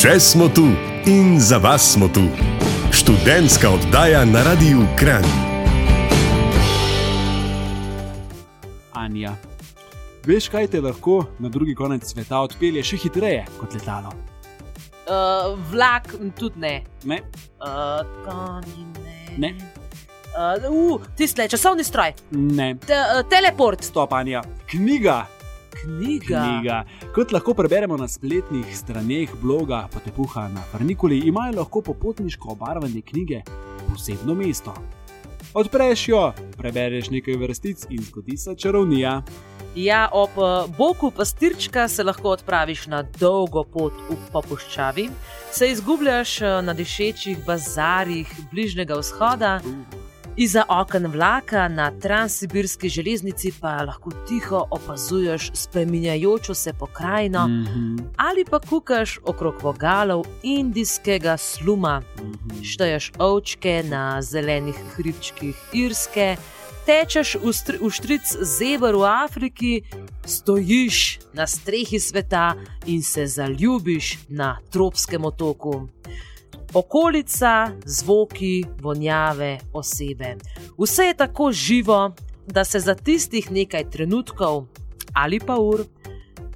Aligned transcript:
Še 0.00 0.14
smo 0.16 0.46
tu 0.48 0.62
in 1.04 1.34
za 1.36 1.58
vas 1.60 1.92
smo 1.92 2.06
tu. 2.08 2.22
Študentska 2.88 3.68
oddaja 3.68 4.22
na 4.24 4.40
Radiu 4.46 4.86
Kran. 4.96 5.26
Anja. 8.96 9.34
Veš, 10.24 10.48
kaj 10.48 10.70
te 10.72 10.80
lahko 10.80 11.18
na 11.36 11.52
drugi 11.52 11.74
konec 11.76 12.08
sveta 12.08 12.40
odpelje 12.40 12.80
še 12.80 12.96
hitreje 13.02 13.42
kot 13.58 13.76
letalo? 13.76 14.14
Uh, 15.04 15.52
vlak 15.68 16.08
tudi 16.38 16.64
ne. 16.64 16.72
Ne? 17.04 17.18
Uh, 17.60 18.00
konji 18.24 18.86
ne. 19.04 19.18
Ne. 19.36 19.50
Uh, 20.32 20.64
uh, 20.96 21.12
Tiste, 21.12 21.44
časovni 21.44 21.84
stroj, 21.84 22.16
Ne. 22.32 22.72
Te, 22.86 22.96
uh, 22.96 23.20
teleport, 23.28 23.84
Stop, 23.84 24.16
Anja. 24.16 24.40
Knjiga. 24.64 25.26
Knjiga. 25.74 26.44
Knjiga. 26.44 26.84
Kot 27.14 27.32
lahko 27.32 27.54
preberemo 27.54 27.96
na 27.96 28.08
spletnih 28.08 28.76
straneh 28.76 29.30
bloga 29.42 29.88
Potepuha 29.92 30.48
na 30.48 30.62
Farnikuli, 30.72 31.18
imajo 31.18 31.58
lahko 31.58 31.82
popotniško 31.82 32.52
obarvane 32.52 33.00
knjige 33.00 33.42
posebno 33.88 34.34
mesto. 34.34 34.74
Odpreš 35.54 36.08
jo, 36.08 36.32
prebereš 36.56 37.10
nekaj 37.10 37.34
vrstic 37.36 37.86
in 37.90 38.02
zgodi 38.02 38.36
se 38.36 38.54
čarovnija. 38.54 39.22
Ja, 39.74 40.08
ob 40.12 40.30
uh, 40.38 40.76
boku 40.78 41.10
pastirčka 41.10 41.88
se 41.88 42.04
lahko 42.04 42.28
odpraviš 42.28 42.86
na 42.86 43.02
dolgo 43.02 43.64
pot 43.64 43.92
v 44.10 44.16
popuščavi, 44.32 45.08
se 45.52 45.70
izgubljaš 45.70 46.40
uh, 46.42 46.48
na 46.64 46.74
dišečih 46.74 47.44
bazarjih 47.46 48.30
Bližnjega 48.52 48.98
vzhoda, 48.98 49.60
Iza 50.40 50.64
oken 50.68 51.06
vlaka 51.06 51.68
na 51.68 51.90
transsibirski 52.00 52.88
železnici 52.88 53.52
pa 53.60 53.82
lahko 53.82 54.10
tiho 54.28 54.66
opazuješ 54.70 55.50
spreminjajočo 55.54 56.54
se 56.54 56.72
pokrajino 56.72 57.48
Mhm, 57.48 57.96
ali 58.16 58.44
pa 58.50 58.58
kukaš 58.58 59.18
okrog 59.24 59.54
vogalov 59.62 60.24
indijskega 60.42 61.36
sluma. 61.36 62.02
mhm. 62.18 62.62
Šteješ 62.62 63.12
ovčke 63.18 63.82
na 63.88 64.22
zelenih 64.22 64.76
hribčkih 64.96 65.56
Irske, 65.72 66.36
tečeš 66.86 67.36
v, 67.44 67.52
str 67.52 67.76
v 67.80 67.90
štric 67.90 68.24
zebr 68.40 68.96
v 68.96 69.04
Afriki, 69.04 69.82
stojiš 70.26 71.18
na 71.32 71.46
strehi 71.46 72.00
sveta 72.00 72.54
in 72.86 73.02
se 73.02 73.26
zaljubiš 73.26 74.18
na 74.28 74.58
tropskem 74.70 75.24
otoku. 75.24 75.88
Okolica, 76.74 77.72
zvoki, 77.84 78.64
vonjave, 78.80 79.58
osebe. 79.72 80.36
Vse 80.78 81.02
je 81.02 81.16
tako 81.16 81.52
živo, 81.52 82.14
da 82.46 82.64
se 82.64 82.80
za 82.80 82.94
tistih 82.94 83.50
nekaj 83.50 83.90
trenutkov 83.90 84.66
ali 85.14 85.40
pa 85.46 85.56
ur 85.60 85.84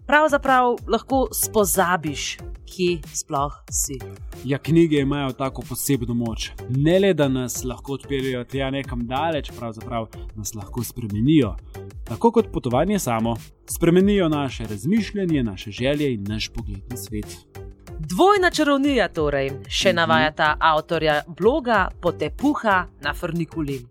pravzaprav 0.06 0.76
lahko 0.88 1.28
spozabiš, 1.32 2.36
kje 2.66 2.98
sploh 3.14 3.52
si. 3.70 3.98
Ja, 4.44 4.58
knjige 4.58 4.96
imajo 4.96 5.32
tako 5.32 5.62
posebno 5.68 6.14
moč. 6.14 6.50
Ne 6.68 6.98
le, 6.98 7.14
da 7.14 7.28
nas 7.28 7.64
lahko 7.64 7.92
odpeljejo 7.92 8.44
tja 8.44 8.70
nekam 8.70 9.06
daleč, 9.06 9.50
pravzaprav 9.58 10.06
nas 10.36 10.54
lahko 10.54 10.84
spremenijo. 10.84 11.56
Tako 12.04 12.30
kot 12.30 12.52
potovanje 12.52 12.98
samo, 12.98 13.36
spremenijo 13.70 14.28
naše 14.28 14.64
razmišljanje, 14.64 15.42
naše 15.42 15.70
želje 15.70 16.14
in 16.14 16.24
naš 16.28 16.48
pogled 16.48 16.82
na 16.90 16.96
svet. 16.96 17.63
Dvojna 18.06 18.50
čarovnija, 18.50 19.08
torej, 19.08 19.50
še 19.69 19.88
Mhm. 19.88 19.97
navajata 19.97 20.56
avtorja 20.60 21.22
bloga 21.27 21.88
Potepuha 22.00 22.86
na 23.00 23.14
Frnikuli. 23.14 23.86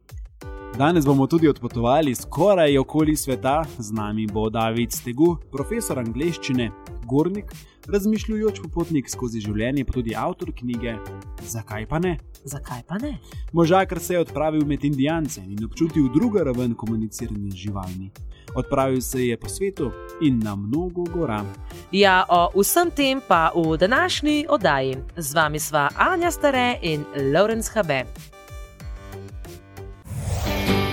Danes 0.78 1.05
bomo 1.05 1.28
tudi 1.28 1.47
odpotovali 1.47 2.16
skoraj 2.16 2.78
okoli 2.78 3.16
sveta, 3.16 3.66
z 3.80 3.92
nami 3.92 4.28
bo 4.28 4.50
David 4.50 4.92
Stegu, 4.92 5.38
profesor 5.52 6.00
angleščine, 6.00 6.72
gornik, 7.05 7.45
razmišljujoč 7.88 8.62
popotnik 8.64 9.09
skozi 9.09 9.42
življenje, 9.44 9.86
pa 9.86 9.94
tudi 9.94 10.16
avtor 10.16 10.53
knjige 10.56 10.98
Zakaj 11.44 11.86
pa 11.86 12.00
ne? 12.00 12.17
Zakaj 12.44 12.84
pa 12.88 12.98
ne? 12.98 13.17
Možakar 13.52 14.00
se 14.00 14.14
je 14.14 14.20
odpravil 14.20 14.66
med 14.66 14.84
Indijance 14.84 15.42
in 15.42 15.66
občutil 15.66 16.09
drugo 16.14 16.43
raven 16.43 16.73
komuniciranja 16.73 17.52
z 17.52 17.55
živalmi. 17.55 18.11
Odpravil 18.55 19.02
se 19.02 19.27
je 19.27 19.38
po 19.38 19.49
svetu 19.49 19.92
in 20.22 20.39
na 20.39 20.55
mnogo 20.55 21.04
gora. 21.04 21.43
Ja, 21.92 22.23
o 22.30 22.61
vsem 22.61 22.92
tem 22.92 23.22
pa 23.27 23.52
v 23.55 23.77
današnji 23.77 24.45
oddaji. 24.49 24.98
Z 25.17 25.33
vami 25.33 25.60
sva 25.60 25.89
Anja 25.95 26.32
Stare 26.32 26.80
in 26.82 27.05
Lorenz 27.33 27.72
Habe. 27.76 28.04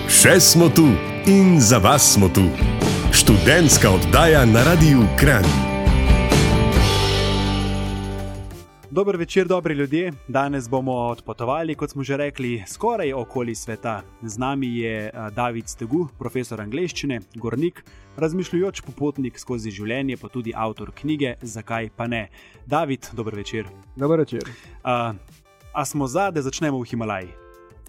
Še 0.09 0.41
smo 0.41 0.69
tu 0.69 0.89
in 1.27 1.61
za 1.61 1.79
vas 1.79 2.13
smo 2.15 2.29
tu. 2.29 2.45
Študentska 3.13 3.91
oddaja 3.91 4.45
na 4.45 4.65
Radiu 4.65 5.07
Kran. 5.19 5.70
Dober 8.93 9.17
večer, 9.17 9.47
dobri 9.47 9.75
ljudje. 9.75 10.13
Danes 10.29 10.69
bomo 10.69 10.93
odpotovali, 10.93 11.75
kot 11.75 11.91
smo 11.91 12.03
že 12.03 12.17
rekli, 12.17 12.65
skoraj 12.67 13.13
okoli 13.13 13.55
sveta. 13.55 14.03
Z 14.23 14.39
nami 14.39 14.77
je 14.79 15.11
a, 15.15 15.31
David 15.31 15.69
Stegu, 15.69 16.09
profesor 16.19 16.61
angleščine, 16.61 17.21
gornik, 17.35 17.85
razmišljujoč 18.17 18.81
popotnik 18.81 19.39
skozi 19.39 19.71
življenje, 19.71 20.17
pa 20.17 20.29
tudi 20.29 20.53
avtor 20.57 20.91
knjige 20.95 21.35
Zakaj 21.43 21.91
pa 21.97 22.07
ne. 22.07 22.29
David, 22.67 23.07
dober 23.13 23.35
večer. 23.35 23.69
Dober 23.97 24.19
večer. 24.19 24.43
A, 24.83 25.15
a 25.73 25.85
smo 25.85 26.07
za, 26.07 26.31
da 26.31 26.43
začnemo 26.43 26.81
v 26.83 26.91
Himalaji? 26.91 27.31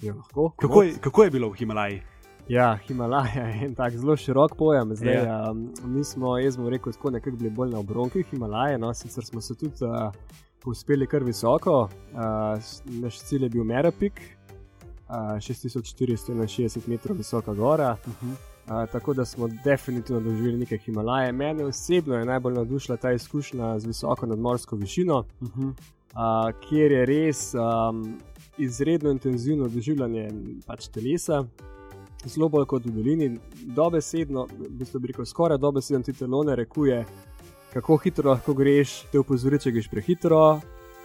Ja, 0.02 0.14
lahko. 0.14 0.52
Kako 0.62 0.84
je, 0.84 0.94
kako 1.02 1.24
je 1.24 1.32
bilo 1.32 1.50
v 1.50 1.58
Himalaji? 1.64 2.02
Ja, 2.48 2.78
Himalaja 2.88 3.48
je 3.48 3.66
en 3.66 3.76
tak 3.76 3.98
zelo 3.98 4.16
širok 4.18 4.54
pojem. 4.58 4.94
Zdaj, 4.96 5.14
Ja. 5.14 5.24
ja. 5.26 5.52
um, 5.52 5.66
mi 5.84 6.04
smo, 6.04 6.38
jaz 6.38 6.58
bom 6.58 6.70
rekel, 6.70 6.94
tako 6.94 7.10
nekako 7.10 7.38
bili 7.38 7.50
bolj 7.50 7.74
na 7.74 7.80
obronkih 7.80 8.26
Himalaje, 8.30 8.78
no, 8.78 8.94
sicer 8.94 9.26
smo 9.26 9.42
se 9.42 9.56
tudi 9.58 9.74
uh, 9.82 10.14
uspeli 10.66 11.08
kar 11.08 11.24
visoko. 11.24 11.90
Uh, 12.14 12.20
naš 12.86 13.20
cilj 13.20 13.44
je 13.44 13.50
bil 13.50 13.64
Merapik, 13.64 14.22
uh, 15.10 15.16
6461 15.16 16.88
metrov 16.88 17.18
visoka 17.18 17.54
gora. 17.54 17.98
Uh 18.08 18.14
-huh. 18.24 18.36
Uh, 18.68 18.90
tako 18.92 19.14
da 19.14 19.26
smo 19.26 19.48
definitivno 19.64 20.22
doživeli 20.22 20.58
nekaj 20.58 20.78
Himalaje. 20.78 21.32
Mene 21.32 21.66
osebno 21.66 22.16
je 22.16 22.26
najbolj 22.26 22.54
navdušila 22.54 22.98
ta 22.98 23.12
izkušnja 23.12 23.80
z 23.80 23.86
visoko 23.86 24.26
nadmorsko 24.26 24.76
višino. 24.76 25.24
Uh 25.42 25.48
-huh. 25.48 25.68
uh, 25.68 26.60
kjer 26.70 26.92
je 26.92 27.06
res 27.06 27.54
um, 27.54 28.18
izredno 28.58 29.12
intenzivno 29.12 29.68
doživljanje 29.68 30.30
pač 30.68 30.88
telesa, 30.88 31.46
zelo 32.26 32.50
bolj 32.50 32.66
kot 32.66 32.86
v 32.86 32.92
dolini. 32.92 33.40
Dobesedno, 33.76 34.48
v 34.60 34.70
bistvu 34.70 35.00
bi 35.00 35.08
rekel, 35.08 35.26
skoraj 35.26 35.58
dobesedno 35.58 36.04
ti 36.04 36.14
telo 36.14 36.44
ne 36.44 36.56
rekuje, 36.56 37.06
kako 37.74 37.98
hitro 37.98 38.30
lahko 38.30 38.54
greš, 38.54 39.02
te 39.12 39.20
opozori, 39.20 39.60
če 39.60 39.72
greš 39.72 39.90
prehitro. 39.92 40.60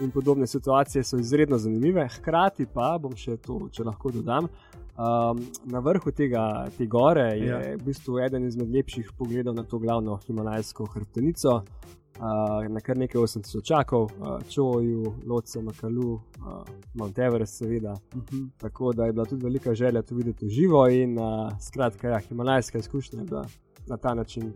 In 0.04 0.10
podobne 0.12 0.46
situacije 0.46 1.04
so 1.04 1.16
izredno 1.16 1.56
zanimive, 1.58 2.02
hkrati 2.18 2.66
pa 2.68 2.98
bom 3.00 3.14
še 3.16 3.38
to, 3.40 3.62
če 3.72 3.84
lahko 3.86 4.10
dodam. 4.12 4.48
Um, 4.96 5.40
na 5.64 5.80
vrhu 5.84 6.12
tega, 6.12 6.66
te 6.76 6.86
gore 6.86 7.30
je 7.36 7.46
Ja. 7.46 7.60
v 7.76 7.84
bistvu 7.84 8.18
eden 8.24 8.44
izmed 8.44 8.68
lepših 8.72 9.12
pogledov 9.16 9.54
na 9.54 9.62
to 9.62 9.78
glavno 9.78 10.18
himalajsko 10.26 10.86
hrbtenico, 10.92 11.54
uh, 11.62 12.68
na 12.68 12.80
kar 12.80 12.96
nekaj 12.96 13.20
8000 13.22 13.62
čakov, 13.64 14.10
uh, 14.20 14.36
Čoju, 14.48 15.14
Loce, 15.26 15.62
Makalu, 15.62 16.14
uh, 16.14 16.64
Mount 16.94 17.18
Everest, 17.18 17.56
seveda. 17.62 17.92
Uh 17.92 18.22
-huh. 18.22 18.48
Tako 18.58 18.92
da 18.92 19.06
je 19.06 19.12
bila 19.12 19.24
tudi 19.24 19.44
velika 19.44 19.74
želja 19.74 20.02
to 20.02 20.14
videti 20.14 20.46
v 20.46 20.48
živo 20.48 20.88
in 20.88 21.18
uh, 21.18 21.52
skratka, 21.60 22.08
ja, 22.08 22.18
himalajska 22.18 22.78
izkušnja 22.78 23.18
je 23.20 23.24
bila 23.24 23.46
na 23.86 23.96
ta 23.96 24.14
način 24.14 24.52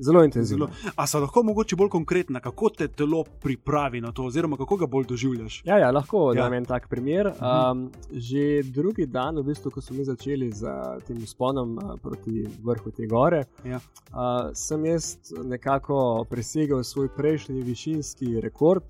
zelo 0.00 0.24
intenzivna. 0.24 0.66
Zelo. 0.66 0.92
A 0.96 1.06
so 1.06 1.20
lahko 1.20 1.42
mogoče 1.42 1.76
bolj 1.76 1.88
konkretna, 1.88 2.40
kako 2.40 2.68
te 2.70 2.88
telo 2.88 3.24
pripravi 3.42 4.00
na 4.00 4.12
to, 4.12 4.24
oziroma 4.24 4.56
kako 4.56 4.76
ga 4.76 4.86
bolj 4.86 5.06
doživljaš? 5.06 5.62
Ja, 5.64 5.78
ja, 5.78 5.90
lahko 5.90 6.32
Ja. 6.36 6.42
dam 6.42 6.52
en 6.52 6.64
tak 6.64 6.88
primer. 6.88 7.26
Mhm. 7.26 7.70
Um, 7.70 7.90
že 8.12 8.62
drugi 8.64 9.06
dan, 9.06 9.36
v 9.36 9.42
bistvu, 9.42 9.70
ko 9.70 9.80
smo 9.80 9.96
mi 9.96 10.04
začeli 10.04 10.52
z 10.52 10.62
uh, 10.64 11.02
tem 11.06 11.26
sponom 11.26 11.78
uh, 11.78 11.96
proti 12.02 12.46
vrhu 12.62 12.90
te 12.90 13.06
gore, 13.06 13.44
Ja. 13.64 13.76
uh, 14.12 14.50
sem 14.54 14.84
jaz 14.84 15.16
nekako 15.44 16.24
presegel 16.30 16.82
svoj 16.84 17.08
prejšnji 17.08 17.62
višinski 17.62 18.40
rekord. 18.40 18.84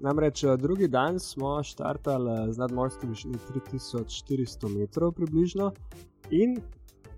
Namreč 0.00 0.44
drugi 0.58 0.88
dan 0.88 1.18
smo 1.18 1.62
štartali 1.62 2.52
z 2.52 2.58
nadmorske 2.58 3.06
višine 3.06 3.38
3400 3.54 4.68
metrov 4.78 5.12
približno 5.12 5.72
in 6.30 6.58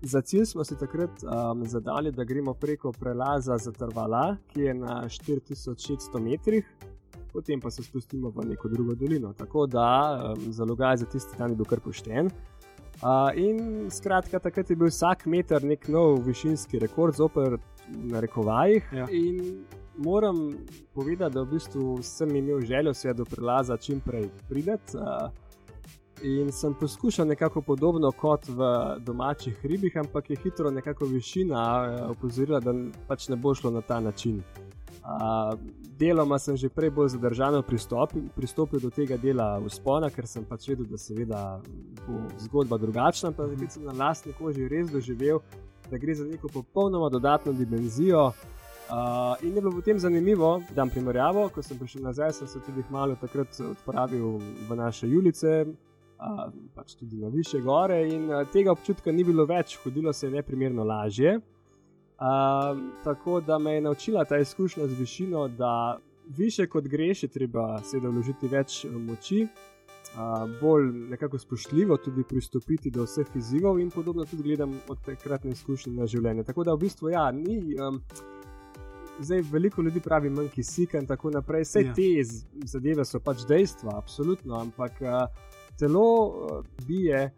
za 0.01 0.21
cilj 0.21 0.45
smo 0.45 0.63
si 0.63 0.77
takrat 0.77 1.23
um, 1.23 1.65
zadali, 1.65 2.11
da 2.11 2.23
gremo 2.23 2.53
preko 2.53 2.91
prelaza 2.91 3.57
Zatrvala, 3.57 4.37
ki 4.53 4.61
je 4.61 4.73
na 4.73 5.03
4600 5.09 6.19
metrih 6.19 6.65
potem 7.37 7.61
pa 7.61 7.69
se 7.69 7.83
spustimo 7.83 8.29
v 8.29 8.45
neko 8.49 8.69
drugo 8.69 8.95
dolino. 8.95 9.33
Tako 9.33 9.67
da 9.67 9.87
um, 10.33 10.53
zalogaj 10.53 10.97
za 10.97 11.05
tisti 11.05 11.37
dan 11.37 11.53
je 11.53 11.55
bil 11.55 11.65
kar 11.69 11.79
pošten. 11.79 12.31
Uh, 12.97 13.29
in 13.37 13.91
skratka, 13.93 14.39
takrat 14.41 14.69
je 14.69 14.75
bil 14.75 14.89
vsak 14.89 15.27
meter 15.29 15.61
nek 15.63 15.85
nov 15.87 16.23
višinski 16.25 16.79
rekord, 16.81 17.13
zoper 17.13 17.59
na 17.93 18.23
rekovajih. 18.25 18.89
Ja. 18.93 19.05
In 19.13 19.67
moram 19.97 20.57
povedati, 20.97 21.35
da 21.35 21.43
v 21.45 21.51
bistvu 21.51 21.99
sem 22.01 22.35
imel 22.35 22.65
željo 22.65 22.93
se 22.93 23.13
do 23.13 23.25
prelaza 23.25 23.77
čim 23.77 24.01
prej 24.01 24.31
prideti. 24.49 24.97
Uh, 24.97 25.29
In 26.23 26.51
sem 26.51 26.73
poskušal 26.73 27.27
nekako 27.27 27.61
podobno 27.61 28.11
kot 28.11 28.47
v 28.47 28.59
domačih 28.99 29.65
ribih, 29.65 29.97
ampak 29.97 30.29
je 30.29 30.37
hitro 30.43 30.71
nekako 30.71 31.05
višina 31.05 31.61
opozorila, 32.09 32.59
da 32.59 32.73
pač 33.07 33.27
ne 33.29 33.35
bo 33.35 33.53
šlo 33.55 33.71
na 33.71 33.81
ta 33.81 33.99
način. 33.99 34.41
Uh, 35.07 35.59
deloma 35.99 36.39
sem 36.39 36.57
že 36.57 36.69
prej 36.69 36.89
bolj 36.89 37.13
zadržano 37.15 37.61
pristopil, 37.61 38.25
pristopil 38.35 38.79
do 38.79 38.89
tega 38.89 39.17
dela 39.17 39.59
vzpona, 39.63 40.09
ker 40.09 40.27
sem 40.27 40.43
pač 40.43 40.67
vedel, 40.67 40.85
da 40.89 40.97
seveda 40.97 41.61
bo 42.07 42.25
zgodba 42.43 42.77
drugačna. 42.77 43.31
Pa 43.31 43.47
zdaj 43.47 43.69
sem 43.69 43.85
na 43.85 43.93
lastni 43.95 44.33
koži 44.33 44.67
res 44.67 44.91
doživel, 44.91 45.39
da 45.91 45.97
gre 45.97 46.15
za 46.15 46.25
neko 46.25 46.49
popolnoma 46.51 47.09
dodatno 47.09 47.53
dimenzijo. 47.53 48.31
Uh, 48.87 49.35
in 49.43 49.55
je 49.55 49.61
bilo 49.61 49.71
potem 49.71 49.99
zanimivo, 49.99 50.61
da 50.69 50.81
dam 50.81 50.89
primerjavo, 50.89 51.49
ko 51.55 51.61
sem 51.63 51.77
prišel 51.77 52.01
nazaj, 52.01 52.33
sem 52.33 52.47
se 52.47 52.59
tudi 52.65 52.83
malo 52.89 53.15
takrat 53.21 53.59
odpravil 53.59 54.39
v 54.69 54.75
naše 54.75 55.07
ulice, 55.07 55.65
uh, 56.19 56.53
pač 56.75 56.95
tudi 56.95 57.17
na 57.17 57.27
više 57.27 57.61
gore. 57.61 58.01
In 58.09 58.29
uh, 58.29 58.47
tega 58.51 58.71
občutka 58.71 59.11
ni 59.11 59.23
bilo 59.23 59.45
več, 59.45 59.77
hodilo 59.83 60.13
se 60.13 60.27
je 60.27 60.31
neprimerno 60.31 60.83
lažje. 60.83 61.37
Uh, 62.17 62.77
tako 63.03 63.41
da 63.41 63.59
me 63.59 63.73
je 63.73 63.81
naučila 63.81 64.25
ta 64.25 64.37
izkušnja 64.37 64.87
z 64.87 64.99
višino, 64.99 65.47
da 65.47 65.99
više 66.37 66.67
kot 66.67 66.87
greš, 66.87 67.23
je 67.23 67.29
treba 67.29 67.77
seveda 67.83 68.09
vložiti 68.09 68.47
več 68.47 68.85
eh, 68.85 68.89
moči, 68.91 69.43
uh, 69.45 70.47
bolj 70.61 70.89
nekako 71.11 71.37
spoštljivo 71.37 71.97
tudi 71.97 72.23
pristopiti 72.23 72.91
do 72.91 73.05
vseh 73.05 73.27
izzivov 73.35 73.79
in 73.79 73.91
podobno 73.91 74.25
tudi 74.25 74.43
gledam 74.43 74.73
od 74.89 75.05
takratne 75.05 75.51
izkušnje 75.51 75.93
na 75.93 76.07
življenje. 76.07 76.43
Tako 76.43 76.63
da 76.63 76.73
v 76.73 76.87
bistvu 76.87 77.13
ja, 77.13 77.31
ni. 77.31 77.75
Um, 77.75 78.01
Zdaj, 79.19 79.41
veliko 79.49 79.81
ljudi 79.81 79.97
pravi, 79.99 80.29
manj 80.29 80.51
kisik 80.53 80.91
in 80.93 81.07
tako 81.09 81.31
naprej. 81.33 81.63
Vse 81.65 81.81
ja. 81.81 81.93
te 81.97 82.21
zadeve 82.69 83.01
so 83.05 83.17
pač 83.17 83.47
dejstva, 83.49 83.95
absolutno, 83.97 84.59
ampak 84.61 84.99
uh, 85.01 85.23
telo 85.79 86.25
uh, 86.27 86.65
bije 86.87 87.31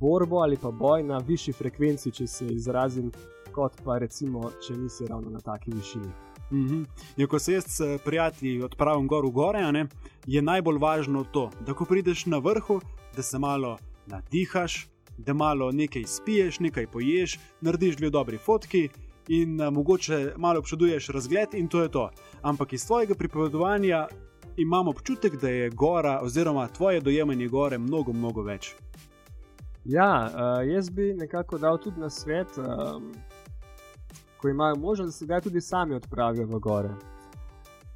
borbo 0.00 0.36
ali 0.36 0.56
pa 0.56 0.70
boj 0.70 1.02
na 1.02 1.18
višji 1.18 1.52
frekvenci, 1.52 2.10
če 2.10 2.26
se 2.26 2.46
izrazim 2.46 3.12
kot 3.52 3.72
pa 3.84 3.98
recimo, 3.98 4.50
če 4.66 4.76
nisi 4.76 5.06
ravno 5.06 5.30
na 5.30 5.40
taki 5.40 5.70
višini. 5.70 6.08
Mm 6.50 6.68
-hmm. 6.68 6.86
ja, 7.16 7.26
ko 7.26 7.38
se 7.38 7.52
jaz 7.52 7.64
s 7.66 7.80
prijatelji 8.04 8.62
odpravim 8.62 9.06
gor 9.08 9.26
v 9.26 9.30
gore, 9.30 9.72
ne, 9.72 9.86
je 10.26 10.42
najbolj 10.42 10.78
važno 10.78 11.24
to, 11.24 11.50
da 11.66 11.74
ko 11.74 11.84
prideš 11.84 12.26
na 12.26 12.38
vrhu, 12.38 12.80
da 13.16 13.22
se 13.22 13.38
malo 13.38 13.78
nadihaš, 14.06 14.88
da 15.18 15.34
malo 15.34 15.72
nekaj 15.72 16.04
spiješ, 16.04 16.60
nekaj 16.60 16.86
poješ, 16.86 17.38
narediš 17.60 17.96
dve 17.96 18.10
dobri 18.10 18.38
fotki 18.38 18.88
in 19.28 19.60
a, 19.60 19.70
mogoče 19.70 20.34
malo 20.36 20.58
občuduješ 20.58 21.08
razgled, 21.08 21.48
in 21.54 21.68
to 21.68 21.82
je 21.82 21.88
to. 21.88 22.10
Ampak 22.42 22.72
iz 22.72 22.86
tvojega 22.86 23.14
pripovedovanja 23.14 24.08
imam 24.56 24.88
občutek, 24.88 25.40
da 25.40 25.48
je 25.48 25.70
gora, 25.70 26.20
oziroma 26.22 26.68
tvoje 26.68 27.00
dojemanje 27.00 27.48
gore, 27.48 27.78
mnogo, 27.78 28.12
mnogo 28.12 28.42
več. 28.42 28.74
Ja, 29.84 30.28
uh, 30.28 30.68
jaz 30.68 30.90
bi 30.90 31.14
nekako 31.16 31.58
dal 31.58 31.78
tudi 31.78 32.00
na 32.00 32.10
svet. 32.10 32.58
Um, 32.58 33.12
ko 34.40 34.48
imajo 34.48 34.76
možnost, 34.76 35.06
da 35.08 35.12
se 35.12 35.26
ga 35.26 35.40
tudi 35.40 35.60
sami 35.60 35.94
odpravijo 35.94 36.46
v 36.46 36.58
gore. 36.58 36.90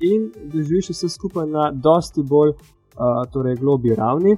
In 0.00 0.32
doživiš 0.52 0.90
vse 0.90 1.08
skupaj 1.08 1.46
na 1.46 1.70
dosti 1.70 2.22
bolj 2.22 2.50
uh, 2.50 2.58
torej 3.32 3.56
globi 3.56 3.94
ravni. 3.94 4.36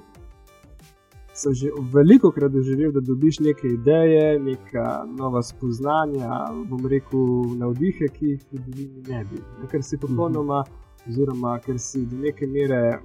Sem 1.35 1.55
že 1.55 1.71
veliko 1.93 2.31
krat 2.31 2.53
doživel, 2.53 2.93
da 2.93 3.01
dobiš 3.01 3.39
neke 3.41 3.69
ideje, 3.69 4.39
neka 4.41 5.05
nova 5.19 5.43
spoznanja, 5.43 6.47
bom 6.69 6.87
rekel, 6.87 7.27
navdihe, 7.61 8.09
ki 8.09 8.27
jih 8.27 8.47
v 8.53 8.61
divjini 8.67 9.03
ne 9.09 9.25
bi. 9.25 9.43
Ker 9.71 9.83
si 9.83 9.99
popolnoma, 10.01 10.63
oziroma 11.09 11.59
ker 11.65 11.79
si 11.79 12.07
do 12.07 12.17
neke 12.17 12.47
mere 12.47 13.01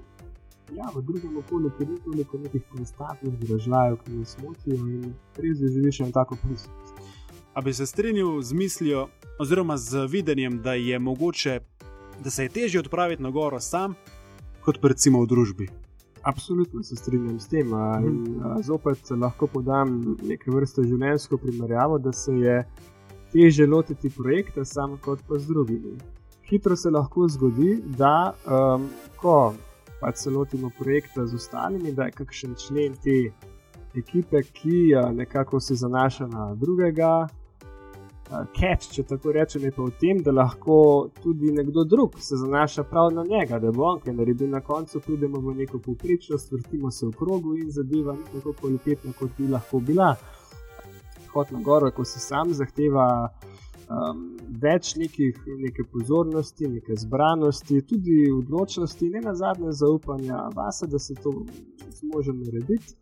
ja, 0.76 0.90
v 0.96 1.02
drugem 1.02 1.38
okolju, 1.38 1.72
ni 1.80 1.98
toliko 2.04 2.38
nekih 2.38 2.62
konstantnih 2.72 3.40
držav, 3.40 3.98
ki 4.06 4.12
nas 4.12 4.38
motijo 4.44 4.88
in 4.88 5.14
res 5.38 5.60
doživiš 5.60 6.00
eno 6.00 6.12
tako 6.12 6.38
prisotnost. 6.44 6.94
A 7.54 7.62
bi 7.62 7.74
se 7.74 7.86
strinjal 7.86 8.42
z 8.42 8.54
mislijo, 8.54 9.08
oziroma 9.40 9.78
z 9.78 10.06
videnjem, 10.08 10.62
da 10.62 10.74
je 10.74 11.00
mogoče, 11.00 11.60
da 12.24 12.30
se 12.30 12.44
je 12.44 12.50
težje 12.50 12.80
odpraviti 12.80 13.24
na 13.24 13.30
goro 13.30 13.60
sam, 13.60 13.96
kot 14.64 14.80
recimo 14.84 15.22
v 15.22 15.28
družbi? 15.28 15.70
Absolutno 16.24 16.84
se 16.84 16.96
strinjam 16.96 17.40
s 17.40 17.48
tem. 17.48 17.68
Mhm. 17.68 18.08
In 18.08 18.64
zopet 18.64 19.12
lahko 19.12 19.48
podam 19.48 20.18
neke 20.24 20.52
vrste 20.52 20.84
življenjsko 20.84 21.38
primerjavo, 21.38 21.98
da 22.00 22.12
se 22.12 22.32
je 22.32 22.64
teže 23.34 23.66
lotiti 23.66 24.10
projekta 24.10 24.66
sam 24.66 24.98
kot 24.98 25.20
pa 25.28 25.40
z 25.40 25.48
drugimi. 25.48 25.98
Hitro 26.52 26.76
se 26.76 26.90
lahko 26.90 27.28
zgodi, 27.32 27.78
da 27.98 28.34
um, 28.44 28.90
ko 29.16 29.54
pa 30.02 30.12
se 30.16 30.30
lotimo 30.30 30.70
projekta 30.80 31.26
z 31.26 31.36
ostalimi, 31.36 31.92
da 31.92 32.10
je 32.10 32.12
kakšen 32.12 32.56
člen 32.60 32.96
te 33.04 33.32
ekipe, 33.96 34.42
ki 34.44 34.92
nekako 35.14 35.60
se 35.60 35.76
zanaša 35.76 36.28
na 36.28 36.56
drugega, 36.56 37.28
catch, 38.32 38.92
če 38.96 39.04
tako 39.04 39.32
rečem, 39.36 39.66
je 39.68 39.72
pa 39.76 39.84
v 39.84 39.94
tem, 40.00 40.20
da 40.24 40.32
lahko 40.32 40.76
tudi 41.24 41.52
nekdo 41.52 41.84
drug 41.84 42.16
se 42.20 42.40
zanaša 42.40 42.84
prav 42.84 43.12
na 43.14 43.24
njega, 43.24 43.60
da 43.60 43.72
bo 43.72 43.84
on 43.90 44.00
kaj 44.04 44.16
naredil 44.16 44.50
na 44.50 44.62
koncu, 44.62 45.02
pridemo 45.04 45.40
v 45.40 45.56
neko 45.64 45.80
povprečnost, 45.80 46.52
vrtimo 46.52 46.92
se 46.92 47.06
v 47.06 47.12
krogu 47.18 47.56
in 47.60 47.72
zadeva 47.72 48.16
ni 48.16 48.24
tako 48.34 48.54
kvalitetna, 48.60 49.14
kot 49.20 49.36
bi 49.38 49.48
lahko 49.52 49.80
bila. 49.80 50.16
Hod 51.34 51.52
na 51.52 51.62
goro, 51.64 51.92
ko 51.96 52.06
se 52.06 52.20
sam 52.20 52.54
zahteva 52.54 53.30
um, 53.92 54.22
več 54.64 54.96
nekih, 54.96 55.38
neke 55.60 55.86
pozornosti, 55.92 56.70
neke 56.70 56.96
zbranosti, 57.00 57.82
tudi 57.88 58.24
odločnosti, 58.32 59.10
ne 59.10 59.24
na 59.26 59.36
zadnje 59.36 59.74
zaupanja 59.82 60.48
vase, 60.56 60.88
da 60.88 61.00
se 61.00 61.16
to 61.16 61.34
zmože 62.00 62.34
narediti. 62.38 62.96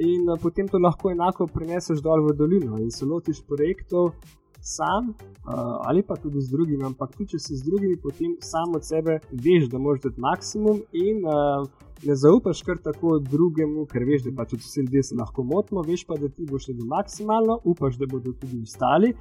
In 0.00 0.28
uh, 0.28 0.38
potem 0.42 0.68
to 0.68 0.78
lahko 0.78 1.10
enako 1.10 1.48
prineseš 1.50 2.02
dol 2.04 2.28
v 2.28 2.36
dolino 2.36 2.78
in 2.78 2.90
se 2.94 3.08
lotiš 3.08 3.42
projektov, 3.48 4.12
sam 4.60 5.08
uh, 5.08 5.80
ali 5.88 6.02
pa 6.02 6.16
tudi 6.20 6.40
z 6.40 6.52
drugimi, 6.52 6.84
ampak 6.84 7.16
tudi 7.16 7.34
če 7.34 7.38
si 7.38 7.56
z 7.56 7.64
drugimi, 7.64 7.96
potem 7.96 8.36
samo 8.44 8.76
od 8.76 8.84
sebe 8.84 9.18
veš, 9.32 9.70
da 9.72 9.80
moraš 9.80 10.04
dati 10.04 10.20
maksimum 10.20 10.82
in 10.92 11.24
uh, 11.24 11.64
ne 12.04 12.16
zaupaš 12.16 12.62
kar 12.62 12.78
tako 12.78 13.18
drugemu, 13.18 13.86
ker 13.90 14.04
veš, 14.08 14.24
da 14.28 14.34
pač 14.36 14.54
vsi 14.60 14.84
ljudje 14.86 15.02
se 15.10 15.18
lahko 15.18 15.44
motimo, 15.44 15.82
veš 15.84 16.04
pa, 16.08 16.16
da 16.20 16.28
ti 16.28 16.46
boš 16.48 16.68
naredil 16.68 16.88
maksimalno, 16.92 17.58
upaš, 17.64 17.98
da 18.00 18.08
bodo 18.08 18.32
tudi 18.32 18.62
ostali. 18.62 19.14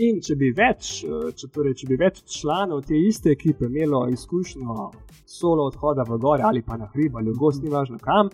In 0.00 0.22
če 0.24 0.34
bi 0.40 0.48
več, 0.56 1.02
če, 1.04 1.48
torej, 1.52 1.74
če 1.82 1.86
bi 1.90 1.96
več 2.00 2.22
članov 2.38 2.86
te 2.88 2.96
iste 2.96 3.28
ekipe 3.34 3.68
imelo 3.68 4.06
izkušnjo 4.08 4.86
solo 5.28 5.66
odhoda 5.68 6.06
v 6.08 6.16
gore 6.18 6.46
ali 6.48 6.62
pa 6.64 6.78
na 6.80 6.88
hrib 6.94 7.16
ali 7.16 7.28
v 7.28 7.36
gost, 7.36 7.62
ni 7.62 7.68
važno 7.68 7.98
kam, 8.00 8.30